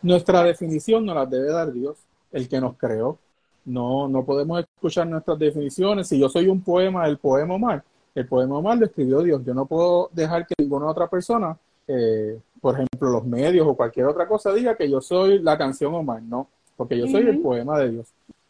nuestra 0.02 0.44
definición 0.44 1.04
nos 1.04 1.16
la 1.16 1.26
debe 1.26 1.50
dar 1.50 1.72
Dios, 1.72 1.96
el 2.32 2.48
que 2.48 2.60
nos 2.60 2.76
creó. 2.76 3.18
No, 3.64 4.08
no 4.08 4.24
podemos 4.24 4.60
escuchar 4.60 5.06
nuestras 5.06 5.38
definiciones. 5.38 6.08
Si 6.08 6.18
yo 6.18 6.28
soy 6.28 6.48
un 6.48 6.62
poema, 6.62 7.06
el 7.06 7.18
poema 7.18 7.54
Omar, 7.54 7.82
el 8.14 8.26
poema 8.26 8.58
Omar 8.58 8.78
lo 8.78 8.86
escribió 8.86 9.22
Dios. 9.22 9.42
Yo 9.44 9.54
no 9.54 9.66
puedo 9.66 10.08
dejar 10.12 10.46
que 10.46 10.54
ninguna 10.58 10.86
otra 10.86 11.08
persona, 11.08 11.56
eh, 11.86 12.38
por 12.60 12.74
ejemplo, 12.74 13.10
los 13.10 13.24
medios 13.24 13.66
o 13.66 13.74
cualquier 13.74 14.06
otra 14.06 14.26
cosa, 14.26 14.52
diga 14.52 14.76
que 14.76 14.88
yo 14.88 15.00
soy 15.00 15.40
la 15.40 15.58
canción 15.58 15.94
Omar. 15.94 16.22
No, 16.22 16.48
porque 16.76 16.96
yo 16.96 17.06
soy 17.08 17.26
el 17.26 17.40
poema 17.40 17.78
de 17.78 17.90
Dios. 17.90 18.06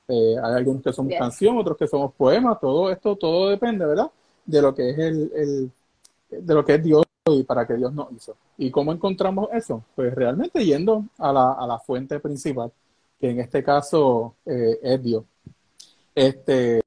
Eh, 0.07 0.37
hay 0.43 0.55
algunos 0.55 0.83
que 0.83 0.93
somos 0.93 1.13
canción, 1.19 1.59
otros 1.59 1.77
que 1.77 1.87
somos 1.87 2.13
poemas. 2.15 2.61
Todo 2.61 2.91
esto, 2.91 3.17
todo 3.17 3.49
depende, 3.49 3.85
¿verdad? 3.85 4.11
De 4.45 4.63
lo 4.63 4.75
que 4.75 4.91
es 4.91 4.99
el, 4.99 5.33
el 5.35 5.71
de 6.31 6.55
lo 6.55 6.65
que 6.65 6.75
es 6.75 6.83
Dios 6.85 7.03
y 7.35 7.43
para 7.45 7.67
que 7.67 7.75
Dios 7.75 7.93
nos 7.93 8.13
hizo. 8.13 8.37
¿Y 8.57 8.71
cómo 8.71 8.93
encontramos 8.93 9.49
eso? 9.53 9.85
Pues 9.95 10.15
realmente 10.15 10.65
yendo 10.65 11.05
a 11.19 11.33
la, 11.33 11.53
a 11.53 11.67
la 11.67 11.79
fuente 11.79 12.21
principal, 12.21 12.73
que 13.21 13.31
en 13.31 13.41
este 13.41 13.63
caso 13.63 14.35
eh, 14.47 14.79
es 14.83 15.03
Dios. 15.03 15.25
Este, 16.15 16.81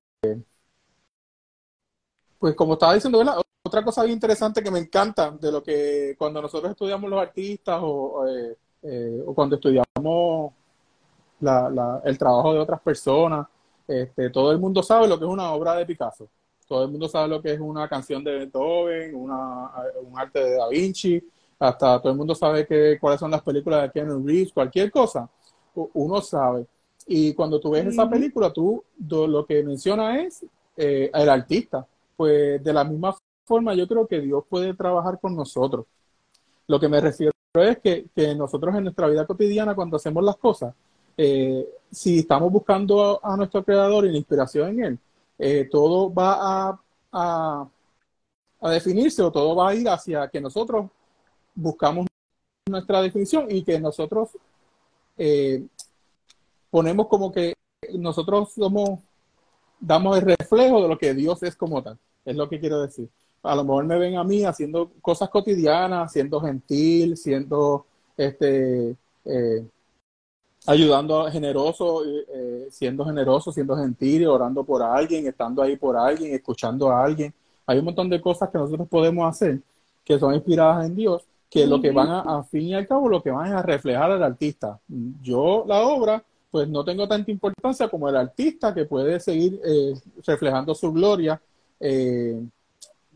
pues 2.39 2.55
como 2.55 2.73
estaba 2.73 2.93
diciendo, 2.95 3.21
otra 3.63 3.83
cosa 3.83 4.03
bien 4.03 4.15
interesante 4.15 4.63
que 4.63 4.71
me 4.71 4.79
encanta 4.79 5.31
de 5.31 5.51
lo 5.51 5.63
que 5.63 6.15
cuando 6.17 6.41
nosotros 6.41 6.71
estudiamos 6.71 7.09
los 7.09 7.21
artistas 7.21 7.79
o, 7.81 8.27
eh, 8.27 8.57
eh, 8.83 9.23
o 9.25 9.33
cuando 9.33 9.55
estudiamos 9.55 10.53
la, 11.39 12.01
el 12.03 12.17
trabajo 12.17 12.53
de 12.53 12.59
otras 12.59 12.81
personas, 12.81 13.47
este, 13.87 14.29
todo 14.29 14.51
el 14.51 14.59
mundo 14.59 14.83
sabe 14.83 15.07
lo 15.07 15.17
que 15.17 15.25
es 15.25 15.31
una 15.31 15.51
obra 15.51 15.75
de 15.75 15.85
Picasso 15.85 16.27
todo 16.71 16.85
el 16.85 16.91
mundo 16.91 17.09
sabe 17.09 17.27
lo 17.27 17.41
que 17.41 17.51
es 17.51 17.59
una 17.59 17.85
canción 17.89 18.23
de 18.23 18.31
Beethoven, 18.31 19.13
una, 19.13 19.71
un 20.01 20.17
arte 20.17 20.41
de 20.41 20.55
Da 20.55 20.69
Vinci, 20.69 21.21
hasta 21.59 21.99
todo 21.99 22.13
el 22.13 22.17
mundo 22.17 22.33
sabe 22.33 22.65
que, 22.65 22.97
cuáles 22.97 23.19
son 23.19 23.29
las 23.29 23.41
películas 23.41 23.81
de 23.81 23.91
Keanu 23.91 24.25
Reeves, 24.25 24.53
cualquier 24.53 24.89
cosa, 24.89 25.29
uno 25.75 26.21
sabe. 26.21 26.65
Y 27.07 27.33
cuando 27.33 27.59
tú 27.59 27.71
ves 27.71 27.87
esa 27.87 28.09
película, 28.09 28.53
tú 28.53 28.81
lo 28.97 29.45
que 29.45 29.61
menciona 29.63 30.21
es 30.21 30.45
eh, 30.77 31.11
el 31.13 31.27
artista. 31.27 31.85
Pues 32.15 32.63
de 32.63 32.71
la 32.71 32.85
misma 32.85 33.17
forma, 33.43 33.73
yo 33.73 33.85
creo 33.85 34.07
que 34.07 34.21
Dios 34.21 34.45
puede 34.47 34.73
trabajar 34.73 35.19
con 35.19 35.35
nosotros. 35.35 35.85
Lo 36.67 36.79
que 36.79 36.87
me 36.87 37.01
refiero 37.01 37.33
es 37.55 37.79
que, 37.79 38.05
nosotros 38.37 38.73
en 38.75 38.85
nuestra 38.85 39.09
vida 39.09 39.27
cotidiana, 39.27 39.75
cuando 39.75 39.97
hacemos 39.97 40.23
las 40.23 40.37
cosas, 40.37 40.73
eh, 41.17 41.67
si 41.91 42.19
estamos 42.19 42.49
buscando 42.49 43.19
a, 43.21 43.35
nuestro 43.35 43.61
creador 43.61 44.05
y 44.05 44.11
la 44.11 44.17
inspiración 44.17 44.69
en 44.69 44.85
él, 44.85 44.99
eh, 45.43 45.67
todo 45.71 46.13
va 46.13 46.79
a, 47.11 47.67
definirse 48.61 49.23
o 49.23 49.31
todo 49.31 49.55
va 49.55 49.69
a 49.69 49.75
ir 49.75 49.89
hacia 49.89 50.27
que 50.27 50.39
nosotros 50.39 50.91
buscamos 51.55 52.05
nuestra 52.69 53.01
definición 53.01 53.47
y 53.49 53.63
que 53.63 53.79
nosotros 53.79 54.29
eh, 55.17 55.65
ponemos 56.69 57.07
como 57.07 57.31
que 57.31 57.55
nosotros 57.93 58.53
somos, 58.53 58.99
damos 59.79 60.19
el 60.19 60.37
reflejo 60.37 60.79
de 60.83 60.87
lo 60.87 60.97
que 60.99 61.15
Dios 61.15 61.41
es 61.41 61.55
como 61.55 61.81
tal. 61.81 61.97
Es 62.23 62.35
lo 62.35 62.47
que 62.47 62.59
quiero 62.59 62.79
decir. 62.79 63.09
A 63.41 63.55
lo 63.55 63.63
mejor 63.63 63.85
me 63.85 63.97
ven 63.97 64.17
a 64.17 64.23
mí 64.23 64.43
haciendo 64.43 64.91
cosas 65.01 65.27
cotidianas, 65.29 66.11
siendo 66.11 66.39
gentil, 66.39 67.17
siendo 67.17 67.87
este, 68.15 68.95
eh, 69.25 69.65
ayudando 70.65 71.29
generoso, 71.31 72.03
eh, 72.05 72.67
siendo 72.69 73.05
generoso, 73.05 73.51
siendo 73.51 73.75
gentil, 73.75 74.27
orando 74.27 74.63
por 74.63 74.83
alguien, 74.83 75.27
estando 75.27 75.61
ahí 75.61 75.75
por 75.75 75.97
alguien, 75.97 76.33
escuchando 76.33 76.91
a 76.91 77.03
alguien. 77.03 77.33
Hay 77.65 77.79
un 77.79 77.85
montón 77.85 78.09
de 78.09 78.21
cosas 78.21 78.49
que 78.49 78.57
nosotros 78.57 78.87
podemos 78.87 79.27
hacer 79.27 79.61
que 80.03 80.19
son 80.19 80.33
inspiradas 80.33 80.85
en 80.85 80.95
Dios, 80.95 81.23
que 81.49 81.67
lo 81.67 81.81
que 81.81 81.91
van 81.91 82.09
a, 82.09 82.21
a 82.21 82.43
fin 82.43 82.63
y 82.63 82.73
al 82.73 82.87
cabo, 82.87 83.09
lo 83.09 83.21
que 83.21 83.31
van 83.31 83.51
a 83.53 83.61
reflejar 83.61 84.11
al 84.11 84.23
artista. 84.23 84.79
Yo, 85.21 85.63
la 85.67 85.81
obra, 85.81 86.23
pues 86.49 86.67
no 86.67 86.83
tengo 86.83 87.07
tanta 87.07 87.31
importancia 87.31 87.87
como 87.87 88.09
el 88.09 88.15
artista 88.15 88.73
que 88.73 88.85
puede 88.85 89.19
seguir 89.19 89.59
eh, 89.63 89.93
reflejando 90.25 90.73
su 90.73 90.91
gloria 90.91 91.41
eh, 91.79 92.41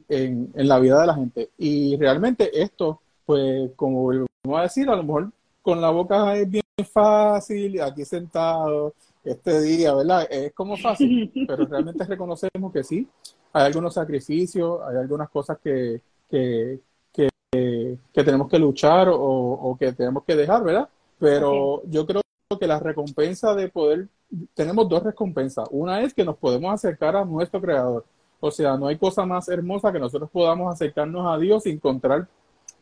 en, 0.09 0.51
en 0.53 0.67
la 0.67 0.79
vida 0.79 1.01
de 1.01 1.07
la 1.07 1.15
gente. 1.15 1.49
Y 1.57 1.97
realmente 1.97 2.49
esto, 2.61 3.01
pues 3.25 3.71
como 3.75 4.07
vamos 4.43 4.59
a 4.59 4.63
decir, 4.63 4.89
a 4.89 4.95
lo 4.95 5.03
mejor 5.03 5.31
con 5.61 5.81
la 5.81 5.89
boca 5.89 6.35
es 6.35 6.49
bien 6.49 6.64
fácil, 6.83 7.81
aquí 7.81 8.03
sentado, 8.03 8.93
este 9.23 9.61
día, 9.61 9.93
¿verdad? 9.93 10.27
Es 10.29 10.53
como 10.53 10.75
fácil, 10.75 11.31
pero 11.47 11.65
realmente 11.65 12.03
reconocemos 12.03 12.73
que 12.73 12.83
sí, 12.83 13.07
hay 13.53 13.65
algunos 13.65 13.93
sacrificios, 13.93 14.81
hay 14.85 14.97
algunas 14.97 15.29
cosas 15.29 15.57
que, 15.63 16.01
que, 16.29 16.79
que, 17.13 17.97
tenemos 18.13 18.49
que 18.49 18.59
luchar 18.59 19.07
o, 19.09 19.77
que 19.79 19.93
tenemos 19.93 20.25
que 20.25 20.35
dejar, 20.35 20.63
¿verdad? 20.63 20.89
Pero 21.17 21.81
yo 21.85 22.05
creo 22.05 22.21
que 22.59 22.67
la 22.67 22.79
recompensa 22.79 23.55
de 23.55 23.69
poder, 23.69 24.09
tenemos 24.53 24.89
dos 24.89 25.03
recompensas. 25.03 25.65
Una 25.71 26.01
es 26.01 26.13
que 26.13 26.25
nos 26.25 26.35
podemos 26.35 26.73
acercar 26.73 27.15
a 27.15 27.23
nuestro 27.23 27.61
Creador. 27.61 28.05
O 28.41 28.51
sea, 28.51 28.75
no 28.75 28.87
hay 28.87 28.97
cosa 28.97 29.25
más 29.25 29.47
hermosa 29.47 29.93
que 29.93 29.99
nosotros 29.99 30.29
podamos 30.29 30.73
acercarnos 30.73 31.25
a 31.33 31.39
Dios 31.39 31.65
y 31.65 31.69
encontrar 31.69 32.27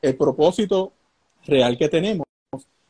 el 0.02 0.18
propósito 0.18 0.92
real 1.46 1.78
que 1.78 1.88
tenemos. 1.88 2.26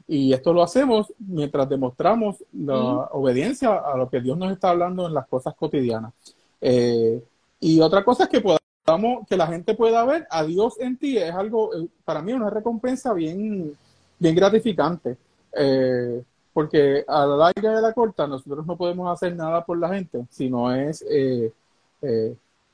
Y 0.08 0.34
esto 0.34 0.54
lo 0.54 0.62
hacemos 0.62 1.13
mientras 1.18 1.70
demostramos 1.70 2.44
la 2.52 2.76
obediencia 3.12 3.76
a 3.76 3.96
lo 3.98 4.10
que 4.10 4.20
Dios 4.20 4.38
nos 4.38 4.52
está 4.52 4.72
hablando 4.72 5.08
en 5.08 5.13
las 5.13 5.28
cosas 5.28 5.56
cotidianas. 5.56 6.13
Eh, 6.60 7.24
y 7.60 7.80
otra 7.80 8.04
cosa 8.04 8.24
es 8.24 8.30
que 8.30 8.42
podamos, 8.42 9.28
que 9.28 9.38
la 9.38 9.48
gente 9.48 9.76
pueda 9.76 10.04
ver 10.06 10.28
a 10.30 10.44
Dios 10.44 10.80
en 10.80 10.98
ti, 10.98 11.18
es 11.18 11.34
algo, 11.34 11.74
eh, 11.74 11.88
para 12.04 12.22
mí, 12.22 12.34
una 12.34 12.50
recompensa 12.50 13.13
bien, 13.13 13.78
bien 14.20 14.36
gratificante. 14.36 15.18
Eh, 15.56 16.22
porque 16.52 17.04
a 17.08 17.26
la 17.26 17.38
larga 17.38 17.76
de 17.76 17.82
la 17.82 17.94
corta 17.94 18.28
nosotros 18.28 18.66
no 18.66 18.78
podemos 18.78 19.12
hacer 19.12 19.36
nada 19.36 19.66
por 19.66 19.78
la 19.78 19.89
gente, 19.89 20.26
si 20.30 20.50
no 20.50 20.72
es, 20.72 21.04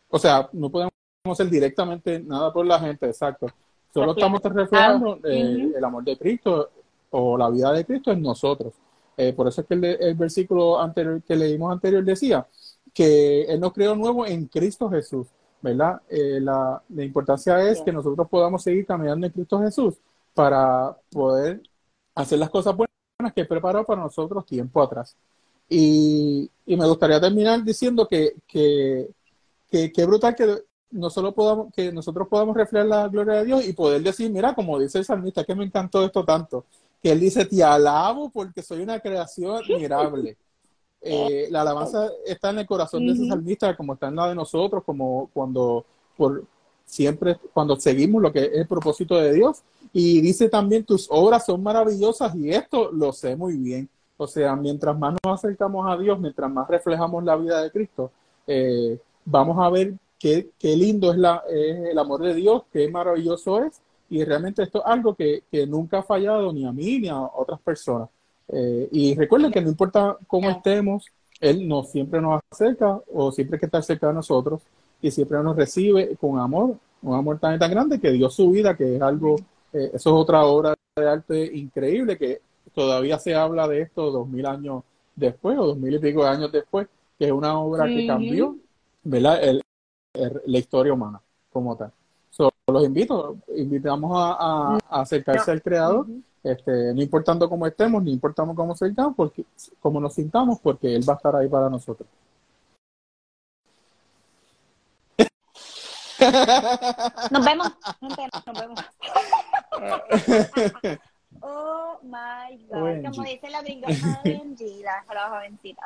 o 0.09 0.19
sea, 0.19 0.49
no 0.51 0.69
podemos 0.69 0.91
hacer 1.25 1.49
directamente 1.49 2.19
nada 2.19 2.51
por 2.51 2.65
la 2.65 2.77
gente, 2.79 3.05
exacto. 3.05 3.47
Solo 3.93 4.11
estamos 4.11 4.41
reflejando 4.43 5.19
el 5.23 5.83
amor 5.83 6.03
de 6.03 6.17
Cristo 6.17 6.69
o 7.11 7.37
la 7.37 7.49
vida 7.49 7.71
de 7.73 7.85
Cristo 7.85 8.11
en 8.11 8.21
nosotros. 8.21 8.73
Eh, 9.17 9.33
por 9.33 9.47
eso 9.47 9.61
es 9.61 9.67
que 9.67 9.73
el, 9.73 10.15
versículo 10.15 10.79
anterior 10.79 11.21
que 11.23 11.35
leímos 11.35 11.71
anterior 11.71 12.03
decía 12.03 12.47
que 12.93 13.43
Él 13.43 13.59
nos 13.59 13.73
creó 13.73 13.95
nuevo 13.95 14.25
en 14.25 14.45
Cristo 14.45 14.89
Jesús, 14.89 15.27
¿verdad? 15.61 16.01
Eh, 16.09 16.39
la, 16.41 16.81
importancia 16.97 17.61
es 17.69 17.81
que 17.81 17.91
nosotros 17.91 18.27
podamos 18.29 18.63
seguir 18.63 18.85
caminando 18.85 19.27
en 19.27 19.33
Cristo 19.33 19.59
Jesús 19.59 19.95
para 20.33 20.95
poder 21.11 21.61
hacer 22.15 22.39
las 22.39 22.49
cosas 22.49 22.75
buenas 22.75 23.33
que 23.35 23.41
he 23.41 23.45
preparado 23.45 23.85
para 23.85 24.01
nosotros 24.01 24.45
tiempo 24.45 24.81
atrás. 24.81 25.17
Y, 25.67 26.49
me 26.65 26.87
gustaría 26.87 27.19
terminar 27.19 27.63
diciendo 27.63 28.07
que, 28.07 28.35
que, 28.47 29.09
que, 29.69 30.05
brutal 30.05 30.35
que 30.35 30.63
no 30.91 31.09
solo 31.09 31.33
podamos, 31.33 31.73
que 31.73 31.91
nosotros 31.91 32.27
podamos 32.27 32.55
reflejar 32.55 32.87
la 32.87 33.07
gloria 33.07 33.35
de 33.35 33.45
Dios 33.45 33.67
y 33.67 33.73
poder 33.73 34.01
decir, 34.01 34.31
mira, 34.31 34.55
como 34.55 34.79
dice 34.79 34.99
el 34.99 35.05
salmista, 35.05 35.43
que 35.43 35.55
me 35.55 35.65
encantó 35.65 36.05
esto 36.05 36.23
tanto, 36.23 36.65
que 37.01 37.11
él 37.11 37.19
dice, 37.19 37.45
te 37.45 37.63
alabo 37.63 38.29
porque 38.29 38.61
soy 38.61 38.81
una 38.81 38.99
creación 38.99 39.57
admirable. 39.57 40.37
Eh, 41.01 41.47
la 41.49 41.61
alabanza 41.61 42.09
está 42.25 42.49
en 42.49 42.59
el 42.59 42.67
corazón 42.67 43.07
de 43.07 43.13
ese 43.13 43.25
salmista, 43.25 43.73
como 43.77 43.93
está 43.93 44.09
en 44.09 44.17
la 44.17 44.27
de 44.27 44.35
nosotros, 44.35 44.83
como 44.83 45.29
cuando 45.33 45.85
por 46.17 46.43
siempre, 46.83 47.37
cuando 47.53 47.77
seguimos 47.77 48.21
lo 48.21 48.33
que 48.33 48.39
es 48.39 48.51
el 48.53 48.67
propósito 48.67 49.15
de 49.15 49.33
Dios. 49.33 49.63
Y 49.93 50.19
dice 50.21 50.49
también, 50.49 50.83
tus 50.83 51.07
obras 51.09 51.45
son 51.45 51.63
maravillosas 51.63 52.35
y 52.35 52.51
esto 52.51 52.91
lo 52.91 53.13
sé 53.13 53.35
muy 53.35 53.55
bien. 53.55 53.89
O 54.17 54.27
sea, 54.27 54.55
mientras 54.55 54.97
más 54.97 55.15
nos 55.23 55.39
acercamos 55.39 55.89
a 55.89 55.97
Dios, 55.97 56.19
mientras 56.19 56.51
más 56.51 56.67
reflejamos 56.67 57.23
la 57.23 57.37
vida 57.37 57.63
de 57.63 57.71
Cristo, 57.71 58.11
eh, 58.45 58.99
vamos 59.23 59.57
a 59.59 59.69
ver 59.69 59.93
qué, 60.19 60.49
qué 60.59 60.75
lindo 60.75 61.11
es, 61.11 61.17
la, 61.17 61.43
es, 61.49 61.91
el 61.91 61.97
amor 61.97 62.21
de 62.21 62.33
Dios, 62.33 62.63
qué 62.73 62.89
maravilloso 62.89 63.63
es. 63.63 63.79
Y 64.09 64.23
realmente 64.23 64.63
esto 64.63 64.79
es 64.79 64.85
algo 64.85 65.15
que, 65.15 65.43
que 65.51 65.67
nunca 65.67 65.99
ha 65.99 66.03
fallado 66.03 66.51
ni 66.51 66.65
a 66.65 66.71
mí 66.71 66.99
ni 66.99 67.09
a 67.09 67.19
otras 67.21 67.59
personas. 67.59 68.09
Eh, 68.51 68.89
y 68.91 69.15
recuerden 69.15 69.51
que 69.51 69.61
no 69.61 69.69
importa 69.69 70.17
cómo 70.27 70.49
estemos, 70.49 71.05
Él 71.39 71.67
no 71.67 71.83
siempre 71.83 72.19
nos 72.19 72.41
acerca 72.49 72.99
o 73.13 73.31
siempre 73.31 73.59
que 73.59 73.67
está 73.67 73.81
cerca 73.81 74.07
de 74.07 74.13
nosotros 74.13 74.61
y 75.01 75.11
siempre 75.11 75.41
nos 75.43 75.55
recibe 75.55 76.15
con 76.17 76.39
amor, 76.39 76.75
un 77.01 77.15
amor 77.15 77.39
tan, 77.39 77.57
tan 77.59 77.69
grande 77.69 77.99
que 77.99 78.11
dio 78.11 78.29
su 78.29 78.49
vida, 78.49 78.75
que 78.75 78.95
es 78.95 79.01
algo, 79.01 79.35
eh, 79.71 79.91
eso 79.93 80.09
es 80.09 80.15
otra 80.15 80.43
obra 80.45 80.73
de 80.95 81.07
arte 81.07 81.57
increíble 81.57 82.17
que 82.17 82.41
todavía 82.73 83.19
se 83.19 83.35
habla 83.35 83.67
de 83.67 83.81
esto 83.81 84.11
dos 84.11 84.27
mil 84.27 84.45
años 84.45 84.83
después 85.15 85.57
o 85.57 85.67
dos 85.67 85.77
mil 85.77 85.93
y 85.93 85.99
pico 85.99 86.23
de 86.23 86.29
años 86.29 86.51
después, 86.51 86.87
que 87.17 87.25
es 87.25 87.31
una 87.31 87.57
obra 87.59 87.85
que 87.85 88.07
cambió 88.07 88.55
¿verdad? 89.03 89.39
la 90.45 90.57
historia 90.57 90.93
humana 90.93 91.21
como 91.51 91.77
tal. 91.77 91.91
Los 92.71 92.85
invito, 92.85 93.37
invitamos 93.55 94.11
a, 94.15 94.77
acercarse 94.89 95.51
al 95.51 95.61
creador 95.61 96.05
este, 96.43 96.93
no 96.93 97.01
importando 97.01 97.49
cómo 97.49 97.67
estemos, 97.67 98.01
ni 98.01 98.13
importando 98.13 98.55
cómo 98.55 98.75
sintamos, 98.75 99.13
porque, 99.15 99.45
cómo 99.79 99.99
nos 99.99 100.13
sintamos, 100.13 100.59
porque 100.59 100.95
Él 100.95 101.07
va 101.07 101.13
a 101.13 101.17
estar 101.17 101.35
ahí 101.35 101.47
para 101.49 101.69
nosotros. 101.69 102.07
Nos 107.31 107.45
vemos, 107.45 107.71
nos 108.01 108.59
vemos. 108.59 108.79
oh 111.41 111.99
my 112.03 112.57
God, 112.67 113.05
como 113.05 113.23
dice 113.23 113.49
la 113.49 113.61
gringa, 113.61 113.87
la 115.13 115.29
jovencita. 115.29 115.81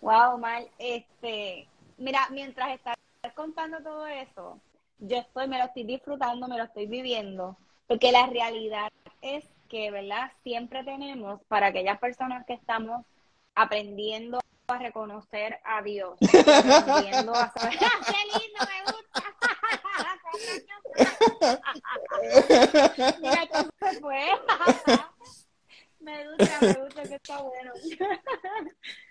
Wow, 0.00 0.38
mal. 0.38 0.68
Este, 0.78 1.68
mira, 1.98 2.28
mientras 2.30 2.70
estás 2.70 2.96
contando 3.34 3.78
todo 3.82 4.06
eso, 4.06 4.58
yo 4.98 5.18
estoy, 5.18 5.48
me 5.48 5.58
lo 5.58 5.64
estoy 5.64 5.84
disfrutando, 5.84 6.48
me 6.48 6.56
lo 6.56 6.64
estoy 6.64 6.86
viviendo, 6.86 7.56
porque 7.86 8.12
la 8.12 8.26
realidad 8.26 8.90
es 9.22 9.44
que, 9.68 9.90
¿verdad? 9.90 10.32
Siempre 10.42 10.84
tenemos 10.84 11.40
para 11.48 11.68
aquellas 11.68 11.98
personas 11.98 12.44
que 12.46 12.54
estamos 12.54 13.04
aprendiendo 13.54 14.40
a 14.68 14.78
reconocer 14.78 15.58
a 15.64 15.82
Dios, 15.82 16.18
aprendiendo 16.20 17.34
a 17.34 17.52
saber, 17.52 17.78
¡qué 18.06 18.38
lindo, 18.38 18.64
me 18.66 18.92
gusta! 18.92 19.08
Mira 23.20 23.48
cómo 23.52 23.70
se 23.80 24.00
fue. 24.00 24.26
me 26.00 26.28
gusta, 26.28 26.58
me 26.60 26.72
gusta 26.74 27.02
que 27.02 27.14
está 27.14 27.42
bueno. 27.42 27.72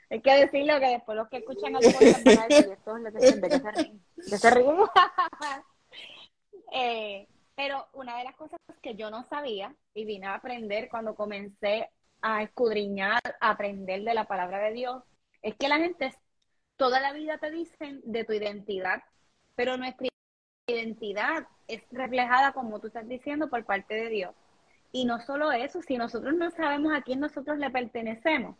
Hay 0.09 0.21
que 0.21 0.33
decirlo 0.33 0.79
que 0.79 0.87
después 0.87 1.17
los 1.17 1.27
que 1.27 1.37
escuchan 1.37 1.75
al 1.75 1.81
podcast 1.81 2.23
van 2.23 2.39
a 2.39 2.47
decir, 2.47 2.71
esto 2.71 2.97
es 2.97 3.03
lo 3.03 3.11
que 3.11 3.19
se, 3.19 3.39
de 3.39 3.49
que 3.49 3.59
se 3.59 3.71
ríen. 3.71 4.03
De 4.15 4.37
se 4.37 4.49
ríen. 4.49 4.77
Eh, 6.71 7.27
pero 7.55 7.87
una 7.93 8.17
de 8.17 8.23
las 8.23 8.35
cosas 8.35 8.59
que 8.81 8.95
yo 8.95 9.09
no 9.09 9.23
sabía 9.23 9.75
y 9.93 10.05
vine 10.05 10.27
a 10.27 10.35
aprender 10.35 10.89
cuando 10.89 11.15
comencé 11.15 11.89
a 12.21 12.43
escudriñar, 12.43 13.19
a 13.39 13.49
aprender 13.51 14.03
de 14.03 14.13
la 14.13 14.25
palabra 14.25 14.59
de 14.59 14.73
Dios, 14.73 15.03
es 15.41 15.55
que 15.55 15.67
la 15.67 15.77
gente 15.77 16.13
toda 16.77 16.99
la 16.99 17.13
vida 17.13 17.37
te 17.39 17.51
dicen 17.51 18.01
de 18.03 18.23
tu 18.23 18.33
identidad, 18.33 19.03
pero 19.55 19.77
nuestra 19.77 20.07
identidad 20.67 21.47
es 21.67 21.81
reflejada, 21.91 22.53
como 22.53 22.79
tú 22.79 22.87
estás 22.87 23.07
diciendo, 23.07 23.49
por 23.49 23.65
parte 23.65 23.95
de 23.95 24.09
Dios. 24.09 24.35
Y 24.91 25.05
no 25.05 25.19
solo 25.19 25.51
eso, 25.51 25.81
si 25.81 25.97
nosotros 25.97 26.35
no 26.35 26.51
sabemos 26.51 26.93
a 26.93 27.01
quién 27.01 27.19
nosotros 27.19 27.57
le 27.57 27.69
pertenecemos, 27.69 28.55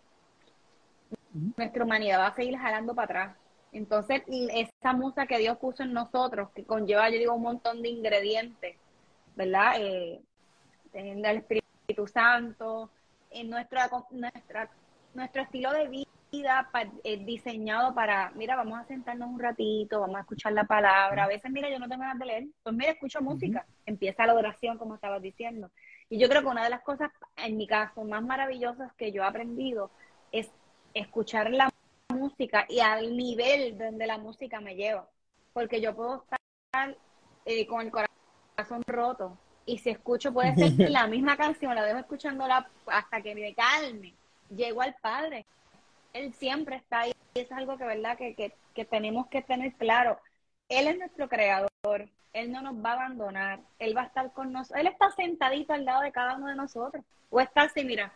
nuestra 1.55 1.83
humanidad 1.83 2.19
va 2.19 2.27
a 2.27 2.35
seguir 2.35 2.57
jalando 2.57 2.95
para 2.95 3.05
atrás. 3.05 3.37
Entonces, 3.71 4.23
esa 4.27 4.93
musa 4.93 5.27
que 5.27 5.37
Dios 5.37 5.57
puso 5.57 5.83
en 5.83 5.93
nosotros, 5.93 6.49
que 6.55 6.63
conlleva, 6.63 7.09
yo 7.09 7.19
digo, 7.19 7.33
un 7.33 7.43
montón 7.43 7.81
de 7.81 7.89
ingredientes, 7.89 8.77
¿verdad? 9.35 9.73
Eh, 9.79 10.21
teniendo 10.91 11.27
el 11.27 11.37
Espíritu 11.37 12.07
Santo, 12.07 12.89
en 13.29 13.49
nuestra, 13.49 13.89
nuestra, 14.11 14.69
nuestro 15.13 15.41
estilo 15.41 15.71
de 15.73 15.87
vida 15.87 16.69
eh, 17.03 17.17
diseñado 17.23 17.93
para, 17.93 18.31
mira, 18.35 18.55
vamos 18.55 18.79
a 18.79 18.85
sentarnos 18.85 19.29
un 19.29 19.39
ratito, 19.39 20.01
vamos 20.01 20.17
a 20.17 20.21
escuchar 20.21 20.53
la 20.53 20.65
palabra. 20.65 21.23
A 21.23 21.27
veces, 21.27 21.51
mira, 21.51 21.69
yo 21.69 21.79
no 21.79 21.87
tengo 21.87 22.01
ganas 22.01 22.19
de 22.19 22.25
leer, 22.25 22.47
pues 22.63 22.75
mira, 22.75 22.91
escucho 22.91 23.21
música, 23.21 23.65
empieza 23.85 24.25
la 24.25 24.33
oración, 24.33 24.77
como 24.77 24.95
estabas 24.95 25.21
diciendo. 25.21 25.71
Y 26.09 26.19
yo 26.19 26.29
creo 26.29 26.41
que 26.41 26.47
una 26.47 26.63
de 26.63 26.69
las 26.69 26.81
cosas, 26.81 27.11
en 27.37 27.57
mi 27.57 27.67
caso, 27.67 28.03
más 28.03 28.23
maravillosas 28.23 28.93
que 28.93 29.11
yo 29.11 29.23
he 29.23 29.25
aprendido 29.25 29.91
es 30.31 30.49
escuchar 30.93 31.51
la 31.51 31.69
música 32.17 32.65
y 32.67 32.79
al 32.79 33.15
nivel 33.15 33.77
donde 33.77 34.07
la 34.07 34.17
música 34.17 34.59
me 34.59 34.75
lleva. 34.75 35.07
Porque 35.53 35.81
yo 35.81 35.95
puedo 35.95 36.23
estar 36.23 36.97
eh, 37.45 37.65
con 37.67 37.81
el 37.81 37.91
corazón 37.91 38.83
roto. 38.85 39.37
Y 39.65 39.79
si 39.79 39.89
escucho, 39.89 40.33
puede 40.33 40.55
ser 40.55 40.89
la 40.89 41.07
misma 41.07 41.37
canción, 41.37 41.75
la 41.75 41.83
dejo 41.83 41.99
escuchándola 41.99 42.69
hasta 42.87 43.21
que 43.21 43.35
me 43.35 43.53
calme. 43.53 44.13
Llego 44.49 44.81
al 44.81 44.95
Padre. 44.95 45.45
Él 46.13 46.33
siempre 46.33 46.77
está 46.77 47.01
ahí. 47.01 47.13
Y 47.33 47.39
es 47.41 47.51
algo 47.51 47.77
que, 47.77 47.85
¿verdad? 47.85 48.17
Que, 48.17 48.33
que, 48.33 48.53
que 48.73 48.85
tenemos 48.85 49.27
que 49.27 49.41
tener 49.41 49.73
claro. 49.73 50.19
Él 50.69 50.87
es 50.87 50.97
nuestro 50.97 51.27
creador. 51.27 52.09
Él 52.33 52.51
no 52.51 52.61
nos 52.61 52.75
va 52.83 52.91
a 52.91 52.93
abandonar. 52.93 53.59
Él 53.79 53.95
va 53.95 54.03
a 54.03 54.05
estar 54.05 54.31
con 54.31 54.51
nosotros. 54.51 54.79
Él 54.79 54.87
está 54.87 55.11
sentadito 55.11 55.73
al 55.73 55.85
lado 55.85 56.01
de 56.01 56.11
cada 56.11 56.35
uno 56.35 56.47
de 56.47 56.55
nosotros. 56.55 57.03
O 57.29 57.39
está 57.39 57.63
así, 57.63 57.83
mira, 57.83 58.13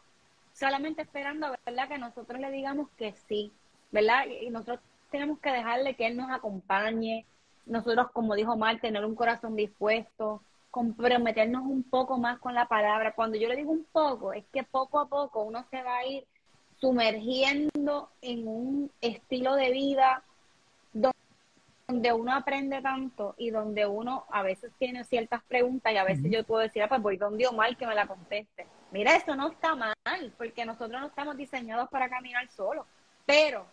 solamente 0.54 1.02
esperando, 1.02 1.54
¿verdad? 1.66 1.88
Que 1.88 1.98
nosotros 1.98 2.40
le 2.40 2.52
digamos 2.52 2.90
que 2.98 3.14
sí, 3.28 3.52
¿verdad? 3.92 4.26
Y 4.42 4.50
nosotros 4.50 4.80
tenemos 5.10 5.40
que 5.40 5.52
dejarle 5.52 5.96
que 5.96 6.08
Él 6.08 6.18
nos 6.18 6.32
acompañe, 6.32 7.26
nosotros, 7.66 8.12
como 8.12 8.36
dijo 8.36 8.58
Mar, 8.58 8.80
tener 8.80 9.06
un 9.06 9.16
corazón 9.16 9.56
dispuesto, 9.56 10.42
comprometernos 10.72 11.64
un 11.64 11.84
poco 11.84 12.18
más 12.18 12.40
con 12.40 12.56
la 12.56 12.68
palabra. 12.68 13.14
Cuando 13.14 13.38
yo 13.38 13.48
le 13.50 13.58
digo 13.58 13.72
un 13.72 13.86
poco, 13.92 14.34
es 14.34 14.46
que 14.52 14.64
poco 14.64 15.00
a 15.00 15.08
poco 15.08 15.44
uno 15.44 15.66
se 15.70 15.84
va 15.84 15.98
a 15.98 16.06
ir 16.06 16.26
sumergiendo 16.80 18.10
en 18.22 18.48
un 18.48 18.92
estilo 19.02 19.56
de 19.56 19.72
vida 19.72 20.24
donde 20.94 22.14
uno 22.14 22.34
aprende 22.34 22.82
tanto 22.82 23.36
y 23.38 23.52
donde 23.52 23.86
uno 23.86 24.26
a 24.32 24.42
veces 24.42 24.72
tiene 24.80 25.04
ciertas 25.04 25.44
preguntas 25.44 25.94
y 25.94 25.98
a 25.98 26.04
veces 26.04 26.32
yo 26.32 26.44
puedo 26.44 26.62
decir, 26.62 26.82
ah, 26.82 26.90
pues 26.90 27.02
voy 27.02 27.18
donde 27.18 27.50
mal 27.52 27.78
que 27.78 27.86
me 27.86 27.94
la 27.94 28.08
conteste. 28.08 28.66
Mira, 28.92 29.16
eso 29.16 29.36
no 29.36 29.50
está 29.50 29.76
mal, 29.76 30.34
porque 30.38 30.66
nosotros 30.66 31.00
no 31.00 31.08
estamos 31.08 31.38
diseñados 31.38 31.90
para 31.90 32.10
caminar 32.10 32.50
solos, 32.50 32.86
pero 33.26 33.66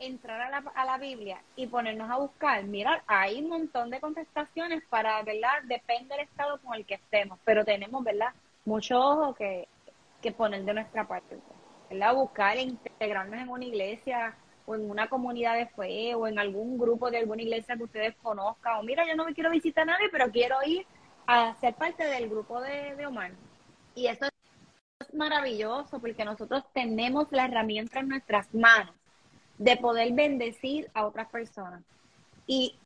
entrar 0.00 0.40
a 0.40 0.50
la, 0.50 0.64
a 0.74 0.84
la 0.84 0.98
Biblia 0.98 1.42
y 1.56 1.66
ponernos 1.66 2.10
a 2.10 2.16
buscar, 2.16 2.64
mira, 2.64 3.04
hay 3.06 3.40
un 3.40 3.50
montón 3.50 3.90
de 3.90 4.00
contestaciones 4.00 4.82
para, 4.88 5.22
¿verdad? 5.22 5.62
Depende 5.64 6.16
del 6.16 6.24
estado 6.24 6.58
con 6.62 6.74
el 6.74 6.86
que 6.86 6.94
estemos, 6.94 7.38
pero 7.44 7.64
tenemos, 7.64 8.02
¿verdad? 8.02 8.32
Mucho 8.64 8.98
ojo 8.98 9.34
que, 9.34 9.68
que 10.22 10.32
poner 10.32 10.64
de 10.64 10.74
nuestra 10.74 11.06
parte, 11.06 11.38
¿verdad? 11.90 12.14
Buscar 12.14 12.56
e 12.56 12.62
integrarnos 12.62 13.40
en 13.40 13.48
una 13.50 13.64
iglesia 13.64 14.34
o 14.66 14.74
en 14.74 14.90
una 14.90 15.08
comunidad 15.08 15.56
de 15.56 15.66
fe 15.66 16.14
o 16.14 16.26
en 16.26 16.38
algún 16.38 16.78
grupo 16.78 17.10
de 17.10 17.18
alguna 17.18 17.42
iglesia 17.42 17.76
que 17.76 17.84
ustedes 17.84 18.14
conozcan, 18.22 18.78
o 18.78 18.82
mira, 18.82 19.06
yo 19.06 19.14
no 19.14 19.26
me 19.26 19.34
quiero 19.34 19.50
visitar 19.50 19.82
a 19.82 19.92
nadie, 19.92 20.08
pero 20.10 20.30
quiero 20.30 20.56
ir 20.64 20.86
a 21.26 21.54
ser 21.60 21.74
parte 21.74 22.04
del 22.04 22.28
grupo 22.28 22.60
de, 22.60 22.96
de 22.96 23.06
Omar. 23.06 23.32
Y 23.94 24.06
eso 24.06 24.26
es 24.26 25.14
maravilloso 25.14 26.00
porque 26.00 26.24
nosotros 26.24 26.64
tenemos 26.72 27.26
la 27.32 27.44
herramienta 27.44 28.00
en 28.00 28.08
nuestras 28.08 28.52
manos 28.54 28.94
de 29.60 29.76
poder 29.76 30.10
bendecir 30.14 30.90
a 30.94 31.06
otras 31.06 31.28
personas. 31.28 31.82
Y 32.46 32.78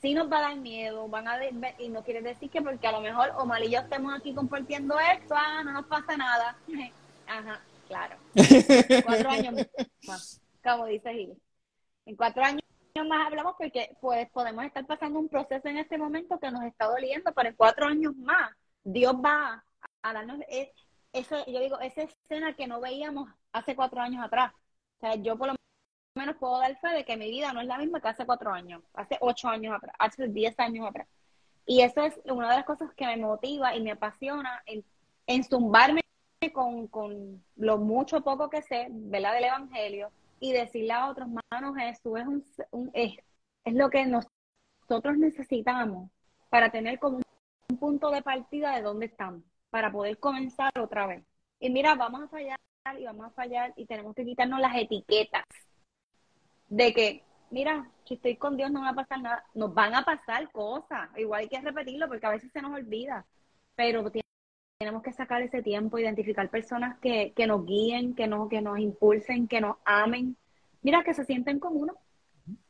si 0.00 0.14
nos 0.14 0.32
va 0.32 0.38
a 0.38 0.48
dar 0.48 0.56
miedo, 0.56 1.06
van 1.06 1.28
a 1.28 1.38
y 1.78 1.88
no 1.90 2.02
quiere 2.02 2.22
decir 2.22 2.48
que 2.48 2.62
porque 2.62 2.86
a 2.86 2.92
lo 2.92 3.02
mejor 3.02 3.30
Omar 3.36 3.62
y 3.62 3.70
yo 3.70 3.80
estemos 3.80 4.18
aquí 4.18 4.34
compartiendo 4.34 4.98
esto, 4.98 5.34
ah, 5.36 5.62
no 5.62 5.72
nos 5.72 5.86
pasa 5.86 6.16
nada. 6.16 6.56
Ajá, 7.26 7.60
claro. 7.86 8.16
cuatro 9.04 9.28
años 9.28 9.54
más, 10.06 10.40
como 10.64 10.86
dice 10.86 11.12
Gil. 11.12 11.36
En 12.06 12.16
cuatro 12.16 12.42
años 12.42 12.62
más 13.06 13.26
hablamos 13.26 13.54
porque 13.58 13.94
pues 14.00 14.28
podemos 14.30 14.64
estar 14.64 14.86
pasando 14.86 15.18
un 15.18 15.28
proceso 15.28 15.68
en 15.68 15.76
este 15.76 15.98
momento 15.98 16.40
que 16.40 16.50
nos 16.50 16.62
está 16.62 16.86
doliendo, 16.86 17.32
pero 17.34 17.50
en 17.50 17.54
cuatro 17.54 17.86
años 17.86 18.16
más 18.16 18.50
Dios 18.82 19.14
va 19.14 19.62
a 20.02 20.12
darnos 20.14 20.40
e, 20.48 20.72
eso, 21.12 21.36
yo 21.46 21.60
digo, 21.60 21.78
esa 21.80 22.02
escena 22.02 22.56
que 22.56 22.66
no 22.66 22.80
veíamos 22.80 23.28
hace 23.52 23.76
cuatro 23.76 24.00
años 24.00 24.24
atrás. 24.24 24.52
O 24.96 25.00
sea, 25.00 25.14
yo 25.14 25.36
por 25.36 25.48
lo 25.48 25.58
menos 26.18 26.36
puedo 26.36 26.58
dar 26.58 26.78
fe 26.78 26.88
de 26.88 27.04
que 27.04 27.16
mi 27.16 27.30
vida 27.30 27.52
no 27.52 27.60
es 27.60 27.66
la 27.66 27.78
misma 27.78 28.00
que 28.00 28.08
hace 28.08 28.26
cuatro 28.26 28.52
años, 28.52 28.82
hace 28.94 29.16
ocho 29.20 29.48
años 29.48 29.74
atrás, 29.76 29.94
hace 29.98 30.28
diez 30.28 30.58
años 30.58 30.86
atrás. 30.86 31.08
Y 31.64 31.82
eso 31.82 32.02
es 32.02 32.18
una 32.24 32.50
de 32.50 32.56
las 32.56 32.64
cosas 32.64 32.92
que 32.94 33.06
me 33.06 33.16
motiva 33.16 33.74
y 33.74 33.82
me 33.82 33.92
apasiona 33.92 34.62
en, 34.66 34.84
en 35.26 35.44
zumbarme 35.44 36.02
con, 36.52 36.86
con 36.88 37.42
lo 37.56 37.78
mucho 37.78 38.22
poco 38.22 38.48
que 38.48 38.62
sé, 38.62 38.88
¿verdad? 38.90 39.34
Del 39.34 39.44
Evangelio 39.44 40.10
y 40.40 40.52
decirle 40.52 40.92
a 40.92 41.08
otros, 41.08 41.28
manos, 41.50 41.76
Jesús 41.76 42.18
es, 42.18 42.66
un, 42.70 42.90
es, 42.94 43.14
es 43.64 43.74
lo 43.74 43.90
que 43.90 44.06
nosotros 44.06 45.18
necesitamos 45.18 46.10
para 46.48 46.70
tener 46.70 46.98
como 46.98 47.20
un 47.68 47.76
punto 47.78 48.10
de 48.10 48.22
partida 48.22 48.74
de 48.76 48.82
dónde 48.82 49.06
estamos, 49.06 49.42
para 49.70 49.90
poder 49.90 50.18
comenzar 50.18 50.72
otra 50.78 51.06
vez. 51.06 51.24
Y 51.60 51.70
mira, 51.70 51.94
vamos 51.94 52.22
a 52.22 52.28
fallar 52.28 52.58
y 52.98 53.04
vamos 53.04 53.26
a 53.26 53.30
fallar 53.30 53.72
y 53.76 53.84
tenemos 53.84 54.14
que 54.14 54.24
quitarnos 54.24 54.60
las 54.60 54.74
etiquetas 54.76 55.44
de 56.68 56.92
que, 56.94 57.24
mira, 57.50 57.90
si 58.04 58.14
estoy 58.14 58.36
con 58.36 58.56
Dios 58.56 58.70
no 58.70 58.82
va 58.82 58.90
a 58.90 58.94
pasar 58.94 59.20
nada, 59.20 59.44
nos 59.54 59.72
van 59.74 59.94
a 59.94 60.02
pasar 60.02 60.50
cosas, 60.50 61.08
igual 61.16 61.40
hay 61.42 61.48
que 61.48 61.60
repetirlo 61.60 62.08
porque 62.08 62.26
a 62.26 62.30
veces 62.30 62.50
se 62.52 62.62
nos 62.62 62.74
olvida, 62.74 63.26
pero 63.74 64.10
tenemos 64.78 65.02
que 65.02 65.12
sacar 65.12 65.42
ese 65.42 65.62
tiempo, 65.62 65.98
identificar 65.98 66.48
personas 66.50 66.98
que, 67.00 67.32
que 67.34 67.46
nos 67.46 67.66
guíen, 67.66 68.14
que 68.14 68.26
nos, 68.26 68.48
que 68.48 68.60
nos 68.60 68.78
impulsen, 68.78 69.48
que 69.48 69.60
nos 69.60 69.76
amen, 69.84 70.36
mira, 70.82 71.02
que 71.04 71.14
se 71.14 71.24
sienten 71.24 71.58
con 71.58 71.76
uno 71.76 71.94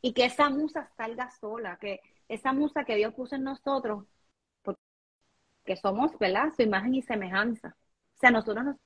y 0.01 0.13
que 0.13 0.25
esa 0.25 0.51
musa 0.51 0.91
salga 0.97 1.31
sola, 1.31 1.79
que 1.81 2.01
esa 2.29 2.53
musa 2.53 2.85
que 2.85 2.97
Dios 2.97 3.15
puso 3.15 3.37
en 3.37 3.45
nosotros, 3.45 4.05
porque 4.63 5.77
somos, 5.81 6.19
¿verdad? 6.19 6.53
Su 6.57 6.63
imagen 6.63 6.95
y 6.95 7.03
semejanza. 7.03 7.77
O 8.17 8.19
sea, 8.21 8.31
nosotros 8.31 8.65
no 8.65 8.79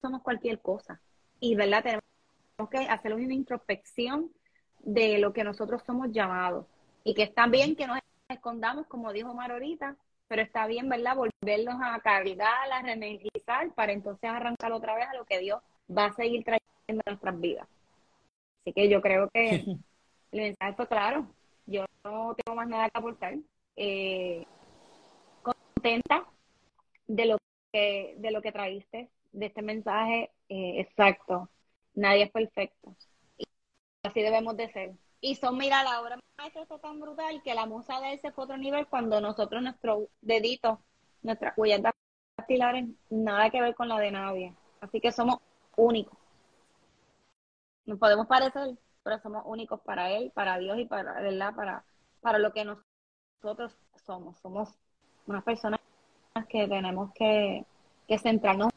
somos 0.00 0.22
cualquier 0.22 0.60
cosa. 0.60 1.00
Y, 1.40 1.54
¿verdad? 1.54 1.82
Tenemos 1.82 2.70
que 2.70 2.78
hacer 2.88 3.14
una 3.14 3.34
introspección 3.34 4.32
de 4.80 5.18
lo 5.18 5.32
que 5.32 5.44
nosotros 5.44 5.82
somos 5.86 6.12
llamados. 6.12 6.66
Y 7.04 7.14
que 7.14 7.22
está 7.22 7.46
bien 7.46 7.76
que 7.76 7.86
nos 7.86 7.98
escondamos, 8.28 8.86
como 8.86 9.12
dijo 9.12 9.34
Mar 9.34 9.52
ahorita, 9.52 9.96
pero 10.28 10.42
está 10.42 10.66
bien, 10.66 10.88
¿verdad? 10.88 11.16
Volverlos 11.16 11.74
a 11.82 11.98
cargar, 12.00 12.70
a 12.70 12.82
reenergizar, 12.82 13.72
para 13.74 13.92
entonces 13.92 14.28
arrancar 14.28 14.72
otra 14.72 14.94
vez 14.94 15.06
a 15.08 15.16
lo 15.16 15.24
que 15.24 15.38
Dios 15.38 15.60
va 15.90 16.06
a 16.06 16.12
seguir 16.12 16.44
trayendo 16.44 17.02
a 17.06 17.10
nuestras 17.10 17.40
vidas. 17.40 17.66
Así 18.60 18.72
que 18.74 18.88
yo 18.88 19.00
creo 19.00 19.28
que 19.30 19.50
el 20.32 20.40
mensaje 20.40 20.74
fue 20.74 20.86
claro. 20.86 21.26
Yo 21.66 21.84
no 22.04 22.34
tengo 22.34 22.56
más 22.56 22.68
nada 22.68 22.90
que 22.90 22.98
aportar. 22.98 23.34
Eh, 23.76 24.44
contenta 25.42 26.26
de 27.06 27.26
lo 27.26 27.38
que 27.72 28.14
de 28.18 28.30
lo 28.30 28.42
que 28.42 28.52
traíste, 28.52 29.08
de 29.32 29.46
este 29.46 29.62
mensaje 29.62 30.30
eh, 30.48 30.80
exacto. 30.80 31.48
Nadie 31.94 32.24
es 32.24 32.30
perfecto. 32.30 32.94
Así 34.08 34.22
debemos 34.22 34.56
de 34.56 34.72
ser. 34.72 34.94
Y 35.20 35.34
son, 35.34 35.58
mira, 35.58 35.84
la 35.84 36.00
obra 36.00 36.18
maestra 36.38 36.62
está 36.62 36.78
tan 36.78 36.98
brutal 36.98 37.42
que 37.42 37.54
la 37.54 37.66
musa 37.66 38.00
de 38.00 38.14
ese 38.14 38.32
fue 38.32 38.44
otro 38.44 38.56
nivel 38.56 38.86
cuando 38.86 39.20
nosotros, 39.20 39.62
nuestro 39.62 40.08
dedito, 40.22 40.80
nuestras 41.20 41.52
huellas 41.58 41.82
dactilares, 42.38 42.88
nada 43.10 43.50
que 43.50 43.60
ver 43.60 43.74
con 43.74 43.88
la 43.88 43.98
de 43.98 44.10
nadie. 44.10 44.54
Así 44.80 44.98
que 45.02 45.12
somos 45.12 45.40
únicos. 45.76 46.16
Nos 47.84 47.98
podemos 47.98 48.26
parecer, 48.26 48.78
pero 49.02 49.18
somos 49.18 49.42
únicos 49.44 49.78
para 49.82 50.10
Él, 50.10 50.30
para 50.34 50.56
Dios 50.56 50.78
y 50.78 50.86
para, 50.86 51.20
¿verdad? 51.20 51.54
Para, 51.54 51.84
para 52.22 52.38
lo 52.38 52.54
que 52.54 52.64
nosotros 52.64 53.76
somos. 54.06 54.38
Somos 54.38 54.70
unas 55.26 55.44
personas 55.44 55.80
que 56.48 56.66
tenemos 56.66 57.12
que, 57.12 57.66
que 58.06 58.18
centrarnos 58.18 58.72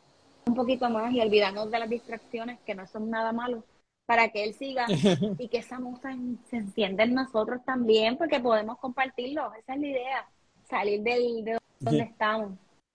un 0.46 0.56
poquito 0.56 0.90
más 0.90 1.14
y 1.14 1.22
olvidarnos 1.22 1.72
de 1.72 1.80
las 1.80 1.90
distracciones 1.90 2.60
que 2.66 2.76
no 2.76 2.86
son 2.86 3.10
nada 3.10 3.32
malo 3.32 3.64
para 4.12 4.28
que 4.28 4.44
él 4.44 4.54
siga 4.56 4.88
y 5.40 5.48
que 5.48 5.60
esa 5.60 5.80
musa 5.80 6.14
se 6.50 6.58
encienda 6.58 7.06
en 7.06 7.14
nosotros 7.14 7.62
también 7.64 8.18
porque 8.18 8.42
podemos 8.42 8.78
compartirlo. 8.78 9.54
Esa 9.54 9.76
es 9.76 9.80
la 9.80 9.88
idea, 9.88 10.30
salir 10.70 11.02
del, 11.02 11.46
de 11.46 11.58
donde 11.80 12.04
estamos 12.04 12.52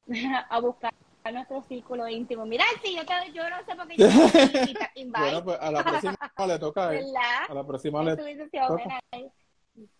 a 0.50 0.60
buscar 0.60 0.92
nuestro 1.32 1.62
círculo 1.62 2.06
íntimo. 2.06 2.44
Mira, 2.44 2.64
si 2.84 2.94
yo, 2.94 3.06
te, 3.06 3.14
yo 3.32 3.48
no 3.48 3.56
sé 3.64 3.74
por 3.74 3.88
qué 3.88 3.96
yo 3.96 4.06
Bueno, 5.18 5.42
pues 5.42 5.58
a 5.58 5.70
la 5.70 5.82
próxima 5.82 6.18
le 6.46 6.58
toca 6.58 6.88
a 6.88 6.94
él. 6.94 7.06
A 7.48 7.54
la 7.54 7.66
próxima 7.66 8.04
le 8.04 8.16
toca. 8.16 9.00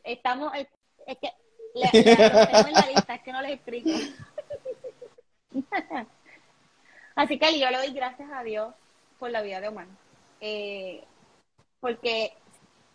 Estamos, 0.04 0.52
es 0.54 1.16
que 1.16 1.32
le, 1.74 1.88
le, 1.92 2.14
tengo 2.14 2.68
en 2.68 2.74
la 2.74 2.86
lista, 2.94 3.14
es 3.14 3.22
que 3.22 3.32
no 3.32 3.40
les 3.40 3.52
explico. 3.52 3.88
Así 7.14 7.38
que 7.38 7.58
yo 7.58 7.70
le 7.70 7.78
doy 7.78 7.92
gracias 7.94 8.30
a 8.30 8.42
Dios 8.42 8.74
por 9.18 9.30
la 9.30 9.40
vida 9.40 9.62
de 9.62 9.68
Omar. 9.68 9.86
Eh, 10.40 11.04
porque 11.80 12.32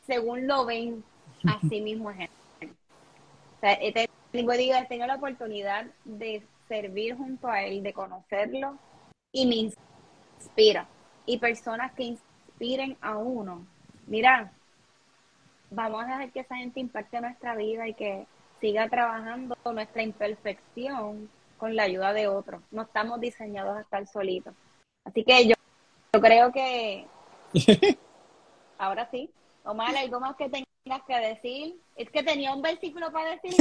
según 0.05 0.47
lo 0.47 0.65
ven, 0.65 1.03
así 1.47 1.81
mismo 1.81 2.11
es. 2.11 2.29
O 2.61 3.59
sea, 3.59 3.77
he 3.81 3.91
tenido, 3.91 5.07
la 5.07 5.15
oportunidad 5.15 5.85
de 6.03 6.43
servir 6.67 7.15
junto 7.15 7.47
a 7.47 7.63
él, 7.63 7.83
de 7.83 7.93
conocerlo 7.93 8.77
y 9.31 9.45
me 9.45 9.73
inspira. 10.37 10.87
Y 11.25 11.37
personas 11.37 11.91
que 11.93 12.03
inspiren 12.03 12.97
a 13.01 13.17
uno. 13.17 13.65
Mira, 14.07 14.51
vamos 15.69 16.03
a 16.03 16.05
dejar 16.05 16.31
que 16.31 16.39
esa 16.39 16.55
gente 16.55 16.79
impacte 16.79 17.21
nuestra 17.21 17.55
vida 17.55 17.87
y 17.87 17.93
que 17.93 18.25
siga 18.59 18.87
trabajando 18.89 19.55
nuestra 19.65 20.03
imperfección 20.03 21.29
con 21.57 21.75
la 21.75 21.83
ayuda 21.83 22.13
de 22.13 22.27
otros. 22.27 22.61
No 22.71 22.83
estamos 22.83 23.19
diseñados 23.19 23.77
a 23.77 23.81
estar 23.81 24.07
solitos. 24.07 24.53
Así 25.03 25.23
que 25.23 25.47
yo, 25.47 25.55
creo 26.19 26.51
que 26.51 27.05
ahora 28.77 29.09
sí. 29.11 29.29
Omar, 29.63 29.95
¿algo 29.95 30.19
más 30.19 30.35
que 30.35 30.49
tengas 30.49 31.03
que 31.07 31.15
decir? 31.15 31.79
Es 31.95 32.09
que 32.09 32.23
tenía 32.23 32.53
un 32.53 32.61
versículo 32.61 33.11
para 33.11 33.31
decir, 33.31 33.51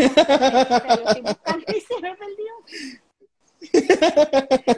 y 1.68 1.80
se 1.80 2.00
me 2.00 2.16
perdió. 2.16 2.52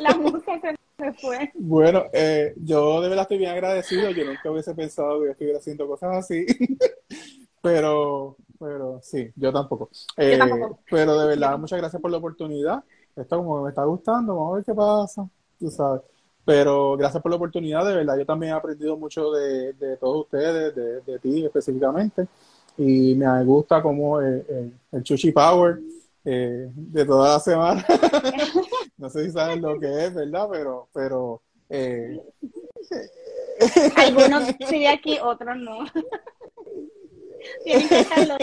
La 0.00 0.14
música 0.16 0.60
se 0.60 0.74
me 0.98 1.12
fue. 1.14 1.52
Bueno, 1.54 2.04
eh, 2.12 2.54
yo 2.56 3.00
de 3.00 3.08
verdad 3.08 3.22
estoy 3.22 3.38
bien 3.38 3.52
agradecido. 3.52 4.10
Yo 4.10 4.24
nunca 4.24 4.50
hubiese 4.50 4.74
pensado 4.74 5.22
que 5.22 5.30
estuviera 5.30 5.58
haciendo 5.58 5.86
cosas 5.86 6.16
así. 6.16 6.44
pero, 7.62 8.36
pero 8.58 9.00
sí, 9.02 9.30
yo 9.36 9.52
tampoco. 9.52 9.90
Eh, 10.16 10.40
pero 10.90 11.18
de 11.18 11.28
verdad, 11.28 11.56
muchas 11.58 11.78
gracias 11.78 12.02
por 12.02 12.10
la 12.10 12.18
oportunidad 12.18 12.82
esto 13.16 13.36
como 13.36 13.62
me 13.62 13.70
está 13.70 13.84
gustando, 13.84 14.34
vamos 14.34 14.52
a 14.52 14.56
ver 14.56 14.64
qué 14.64 14.74
pasa, 14.74 15.28
tú 15.58 15.70
sabes. 15.70 16.02
Pero 16.44 16.96
gracias 16.96 17.22
por 17.22 17.30
la 17.30 17.36
oportunidad, 17.36 17.86
de 17.86 17.94
verdad, 17.94 18.18
yo 18.18 18.26
también 18.26 18.52
he 18.52 18.56
aprendido 18.56 18.96
mucho 18.96 19.30
de, 19.30 19.72
de 19.74 19.96
todos 19.96 20.24
ustedes, 20.24 20.74
de, 20.74 21.00
de, 21.00 21.18
ti 21.20 21.44
específicamente, 21.44 22.26
y 22.76 23.14
me 23.14 23.44
gusta 23.44 23.80
como 23.80 24.20
el, 24.20 24.74
el, 24.90 25.02
Chuchi 25.04 25.30
Power 25.30 25.78
eh, 26.24 26.68
de 26.74 27.04
toda 27.04 27.34
la 27.34 27.40
semana. 27.40 27.86
no 28.98 29.08
sé 29.08 29.26
si 29.26 29.30
saben 29.30 29.62
lo 29.62 29.78
que 29.78 30.06
es, 30.06 30.14
¿verdad? 30.14 30.48
Pero, 30.50 30.88
pero 30.92 31.42
eh, 31.68 32.20
algunos 33.96 34.44
sí 34.68 34.86
aquí, 34.86 35.18
otros 35.22 35.56
no. 35.56 35.84
Tienen 37.64 37.88
que 37.88 38.00
estar 38.00 38.26
los 38.26 38.38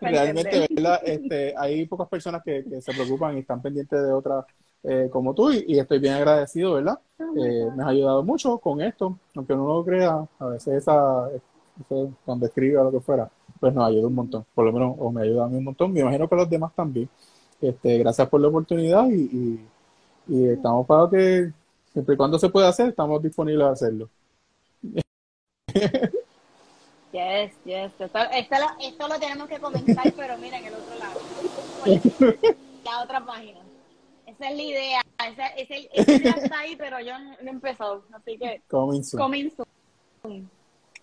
Realmente, 0.00 0.66
Este, 1.04 1.54
hay 1.56 1.86
pocas 1.86 2.08
personas 2.08 2.42
que, 2.44 2.64
se 2.80 2.92
preocupan 2.92 3.36
y 3.36 3.40
están 3.40 3.62
pendientes 3.62 4.02
de 4.02 4.12
otras 4.12 4.44
eh, 4.84 5.08
como 5.10 5.34
tú 5.34 5.50
y, 5.50 5.78
estoy 5.78 5.98
bien 5.98 6.14
agradecido, 6.14 6.74
¿verdad? 6.74 6.98
Eh, 7.18 7.68
me 7.74 7.82
has 7.82 7.88
ayudado 7.88 8.22
mucho 8.22 8.58
con 8.58 8.80
esto, 8.80 9.18
aunque 9.34 9.54
uno 9.54 9.64
no 9.64 9.74
lo 9.78 9.84
crea, 9.84 10.26
a 10.38 10.46
veces 10.46 10.74
esa, 10.74 11.28
cuando 12.24 12.46
escribe 12.46 12.78
o 12.78 12.84
lo 12.84 12.92
que 12.92 13.00
fuera, 13.00 13.30
pues 13.58 13.72
nos 13.74 13.88
ayuda 13.88 14.06
un 14.06 14.14
montón, 14.14 14.44
por 14.54 14.64
lo 14.64 14.72
menos, 14.72 14.94
o 14.98 15.10
me 15.10 15.22
ayuda 15.22 15.44
a 15.44 15.48
mí 15.48 15.56
un 15.56 15.64
montón, 15.64 15.92
me 15.92 16.00
imagino 16.00 16.28
que 16.28 16.36
los 16.36 16.50
demás 16.50 16.72
también. 16.74 17.08
Este, 17.60 17.98
gracias 17.98 18.28
por 18.28 18.40
la 18.40 18.48
oportunidad 18.48 19.08
y, 19.08 19.60
y 20.28 20.48
estamos 20.48 20.86
para 20.86 21.08
que, 21.08 21.50
siempre 21.92 22.14
y 22.14 22.18
cuando 22.18 22.38
se 22.38 22.48
pueda 22.50 22.68
hacer, 22.68 22.88
estamos 22.88 23.22
disponibles 23.22 23.66
a 23.66 23.70
hacerlo. 23.70 24.08
Yes, 27.14 27.52
yes. 27.64 27.92
Esto, 27.96 28.18
esto, 28.32 29.08
lo, 29.08 29.20
tenemos 29.20 29.48
que 29.48 29.60
comenzar, 29.60 30.12
pero 30.16 30.36
mira 30.36 30.58
en 30.58 30.64
el 30.66 30.74
otro 30.74 30.98
lado. 30.98 31.20
la 32.84 33.02
otra 33.04 33.24
página. 33.24 33.60
Esa 34.34 34.50
es 34.50 34.56
la 34.56 34.62
idea. 34.62 35.00
Esa, 35.28 36.16
ya 36.22 36.30
está 36.30 36.58
ahí, 36.60 36.76
pero 36.76 37.00
yo 37.00 37.18
no, 37.18 37.34
he 37.40 37.48
empezado. 37.48 38.04
Así 38.12 38.36
que. 38.38 38.62
Coming 38.68 39.02
soon. 39.02 40.50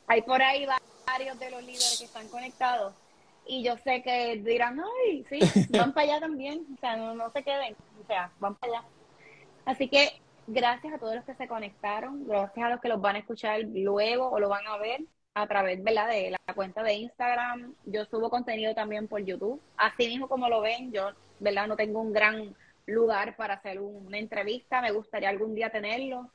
Hay 0.08 0.22
por 0.24 0.42
ahí 0.42 0.66
varios 1.06 1.40
de 1.40 1.52
los 1.52 1.62
líderes 1.62 1.98
que 2.00 2.06
están 2.06 2.28
conectados. 2.28 2.94
Y 3.46 3.64
yo 3.64 3.76
sé 3.78 4.04
que 4.04 4.38
dirán, 4.38 4.80
ay, 4.80 5.26
sí, 5.30 5.40
van 5.72 5.94
para 5.94 6.08
allá 6.08 6.20
también. 6.20 6.66
O 6.76 6.80
sea, 6.80 6.96
no, 6.96 7.16
no 7.16 7.32
se 7.32 7.44
queden. 7.44 7.76
O 8.02 8.06
sea, 8.08 8.32
van 8.40 8.56
para 8.56 8.74
allá. 8.74 8.88
Así 9.66 9.88
que 9.88 10.20
gracias 10.48 10.94
a 10.94 10.98
todos 10.98 11.16
los 11.16 11.26
que 11.26 11.36
se 11.36 11.48
conectaron. 11.48 12.28
Gracias 12.28 12.66
a 12.66 12.70
los 12.70 12.82
que 12.82 12.90
los 12.90 13.00
van 13.02 13.16
a 13.16 13.20
escuchar 13.20 13.62
luego 13.74 14.30
o 14.30 14.40
lo 14.40 14.50
van 14.50 14.68
a 14.68 14.78
ver 14.78 15.02
a 15.34 15.48
través 15.48 15.82
de 15.84 15.92
la 15.94 16.54
cuenta 16.54 16.84
de 16.84 16.94
Instagram. 16.94 17.74
Yo 17.86 18.06
subo 18.06 18.30
contenido 18.30 18.76
también 18.76 19.08
por 19.08 19.24
YouTube. 19.24 19.62
Así 19.78 20.08
mismo 20.08 20.28
como 20.28 20.50
lo 20.50 20.62
ven, 20.62 20.92
yo 20.92 21.12
¿verdad? 21.40 21.68
no 21.68 21.76
tengo 21.76 22.02
un 22.02 22.12
gran 22.12 22.56
lugar 22.86 23.36
para 23.36 23.56
hacer 23.56 23.80
una 23.80 24.18
entrevista. 24.18 24.82
Me 24.82 24.92
gustaría 24.92 25.30
algún 25.30 25.56
día 25.56 25.70
tenerlo. 25.70 26.32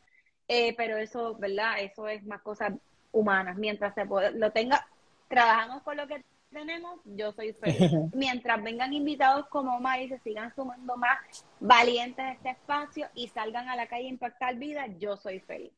Eh, 0.48 0.74
pero 0.76 0.96
eso, 0.96 1.34
¿verdad? 1.36 1.80
Eso 1.80 2.08
es 2.08 2.24
más 2.24 2.42
cosa 2.42 2.74
humanas. 3.12 3.56
Mientras 3.56 3.94
se 3.94 4.04
lo 4.04 4.52
tenga, 4.52 4.86
trabajamos 5.28 5.82
con 5.82 5.96
lo 5.96 6.06
que 6.06 6.24
tenemos, 6.50 7.00
yo 7.04 7.32
soy 7.32 7.52
feliz. 7.54 7.78
Mientras 8.14 8.62
vengan 8.62 8.92
invitados 8.92 9.46
como 9.48 9.76
Omar 9.76 10.00
y 10.00 10.08
se 10.08 10.18
sigan 10.20 10.54
sumando 10.54 10.96
más 10.96 11.44
valientes 11.60 12.24
a 12.24 12.32
este 12.32 12.50
espacio 12.50 13.08
y 13.14 13.28
salgan 13.28 13.68
a 13.68 13.76
la 13.76 13.86
calle 13.86 14.06
a 14.06 14.10
impactar 14.10 14.56
vidas, 14.56 14.88
yo 14.98 15.16
soy 15.16 15.40
feliz. 15.40 15.72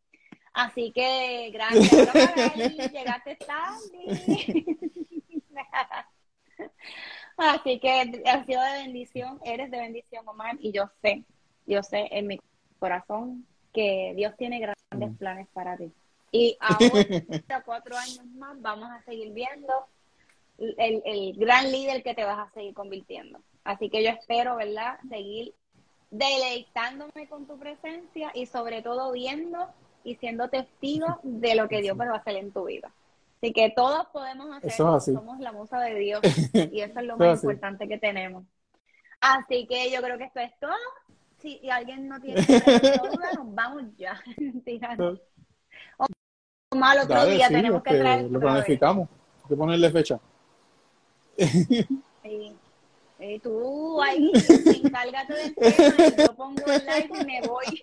Así 0.53 0.93
que 0.93 1.51
gracias, 1.53 1.91
llegaste 2.93 3.37
tarde. 3.37 4.65
Así 7.39 7.79
que 7.79 8.23
ha 8.27 8.45
sido 8.45 8.61
de 8.61 8.73
bendición, 8.83 9.39
eres 9.45 9.71
de 9.71 9.79
bendición, 9.79 10.27
Omar, 10.29 10.57
y 10.59 10.73
yo 10.73 10.91
sé, 11.01 11.23
yo 11.67 11.85
sé 11.85 12.09
en 12.11 12.27
mi 12.27 12.41
corazón 12.81 13.47
que 13.73 14.13
Dios 14.17 14.37
tiene 14.37 14.59
grandes 14.59 15.17
planes 15.19 15.47
para 15.53 15.77
ti. 15.77 15.93
Y 16.33 16.57
ahora, 16.61 16.83
cuatro 17.65 17.97
años 17.97 18.25
más, 18.37 18.61
vamos 18.61 18.91
a 18.91 19.01
seguir 19.03 19.33
viendo 19.33 19.73
el, 20.59 21.01
el 21.05 21.33
gran 21.35 21.71
líder 21.71 22.03
que 22.03 22.15
te 22.15 22.25
vas 22.25 22.39
a 22.39 22.53
seguir 22.53 22.75
convirtiendo. 22.75 23.41
Así 23.63 23.89
que 23.89 24.03
yo 24.03 24.11
espero, 24.11 24.57
¿verdad?, 24.57 24.99
seguir 25.09 25.55
deleitándome 26.11 27.29
con 27.29 27.47
tu 27.47 27.57
presencia 27.57 28.33
y 28.35 28.47
sobre 28.47 28.83
todo 28.83 29.13
viendo 29.13 29.69
y 30.03 30.17
siendo 30.17 30.49
testigo 30.49 31.21
de 31.23 31.55
lo 31.55 31.69
que 31.69 31.83
Dios 31.83 31.99
va 31.99 32.07
a 32.07 32.17
hacer 32.17 32.37
en 32.37 32.51
tu 32.51 32.65
vida. 32.65 32.91
Así 33.41 33.53
que 33.53 33.71
todos 33.71 34.07
podemos 34.13 34.57
hacer, 34.57 34.73
somos 34.73 35.39
la 35.39 35.53
musa 35.53 35.79
de 35.79 35.95
Dios 35.95 36.21
y 36.73 36.81
eso 36.81 36.99
es 36.99 37.07
lo 37.07 37.17
más 37.17 37.43
importante 37.43 37.87
que 37.87 37.97
tenemos. 37.97 38.45
Así 39.21 39.67
que 39.69 39.93
yo 39.93 40.03
creo 40.03 40.19
que 40.19 40.25
esto 40.25 40.41
es 40.41 40.53
todo. 40.59 40.73
Si 41.39 41.71
alguien 41.71 42.09
no 42.09 42.21
tiene 42.21 42.41
duda, 42.43 43.33
nos 43.37 43.55
vamos 43.55 43.85
ya. 43.97 44.21
o 45.99 46.07
mal 46.77 46.99
otro 46.99 47.27
día 47.27 47.47
tenemos 47.49 47.81
que 47.85 47.91
este, 47.91 48.01
traer. 48.01 48.31
Lo 48.31 48.41
planificamos, 48.41 49.09
hay 49.43 49.49
que 49.49 49.57
ponerle 49.57 49.91
fecha. 49.91 50.19
Sí. 51.37 52.57
Y 53.21 53.39
tú 53.41 54.03
ahí 54.03 54.33
encárgate 54.83 55.35
del 55.35 55.55
tema 55.55 55.95
y 56.09 56.23
yo 56.23 56.35
pongo 56.35 56.67
el 56.67 56.87
like 56.87 57.21
y 57.21 57.25
me 57.25 57.41
voy. 57.43 57.83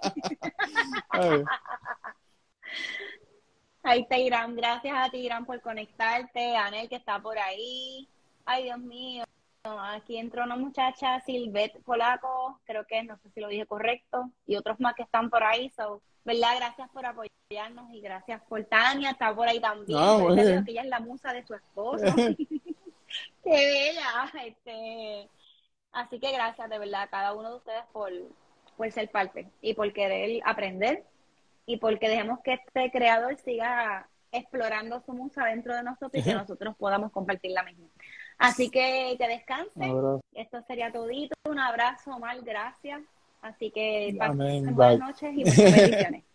Ahí 3.87 4.01
está 4.01 4.17
Irán, 4.17 4.55
gracias 4.55 4.95
a 4.97 5.11
ti 5.11 5.17
Irán 5.17 5.45
por 5.45 5.61
conectarte, 5.61 6.55
Anel 6.57 6.89
que 6.89 6.95
está 6.95 7.19
por 7.19 7.37
ahí. 7.37 8.07
Ay, 8.43 8.63
Dios 8.63 8.79
mío, 8.79 9.23
aquí 9.63 10.17
entró 10.17 10.43
una 10.43 10.55
muchacha, 10.55 11.21
Silvet 11.21 11.79
Polaco, 11.83 12.59
creo 12.65 12.87
que 12.87 13.03
no 13.03 13.15
sé 13.17 13.29
si 13.29 13.39
lo 13.39 13.47
dije 13.47 13.67
correcto, 13.67 14.31
y 14.47 14.55
otros 14.55 14.79
más 14.79 14.95
que 14.95 15.03
están 15.03 15.29
por 15.29 15.43
ahí. 15.43 15.71
So, 15.77 16.01
¿Verdad? 16.23 16.55
Gracias 16.55 16.89
por 16.89 17.05
apoyarnos 17.05 17.93
y 17.93 18.01
gracias 18.01 18.41
por 18.49 18.63
Tania, 18.63 19.11
está 19.11 19.35
por 19.35 19.47
ahí 19.47 19.59
también. 19.59 19.99
Ah, 20.01 20.17
que 20.65 20.71
ella 20.71 20.81
es 20.81 20.87
la 20.87 20.99
musa 20.99 21.31
de 21.31 21.45
su 21.45 21.53
esposo. 21.53 22.05
Qué 23.43 23.51
bella. 23.51 24.31
Este, 24.47 25.29
así 25.91 26.19
que 26.19 26.31
gracias 26.31 26.67
de 26.71 26.79
verdad 26.79 27.03
a 27.03 27.07
cada 27.07 27.33
uno 27.33 27.51
de 27.51 27.57
ustedes 27.57 27.83
por, 27.93 28.11
por 28.77 28.91
ser 28.91 29.11
parte 29.11 29.47
y 29.61 29.75
por 29.75 29.93
querer 29.93 30.41
aprender 30.43 31.03
y 31.65 31.77
porque 31.77 32.09
dejemos 32.09 32.39
que 32.41 32.53
este 32.53 32.91
creador 32.91 33.37
siga 33.37 34.07
explorando 34.31 35.01
su 35.01 35.13
musa 35.13 35.45
dentro 35.45 35.75
de 35.75 35.83
nosotros 35.83 36.11
y 36.13 36.23
que 36.23 36.33
nosotros 36.33 36.75
podamos 36.77 37.11
compartir 37.11 37.51
la 37.51 37.63
misma. 37.63 37.87
Así 38.37 38.69
que 38.69 39.15
que 39.17 39.27
descanse. 39.27 39.93
Esto 40.33 40.61
sería 40.67 40.91
todito. 40.91 41.35
Un 41.49 41.59
abrazo, 41.59 42.11
Omar, 42.11 42.41
gracias. 42.41 43.01
Así 43.41 43.71
que 43.71 44.15
buenas 44.17 44.99
noches 44.99 45.33
y 45.33 45.45
muchas 45.45 45.75
bendiciones. 45.75 46.23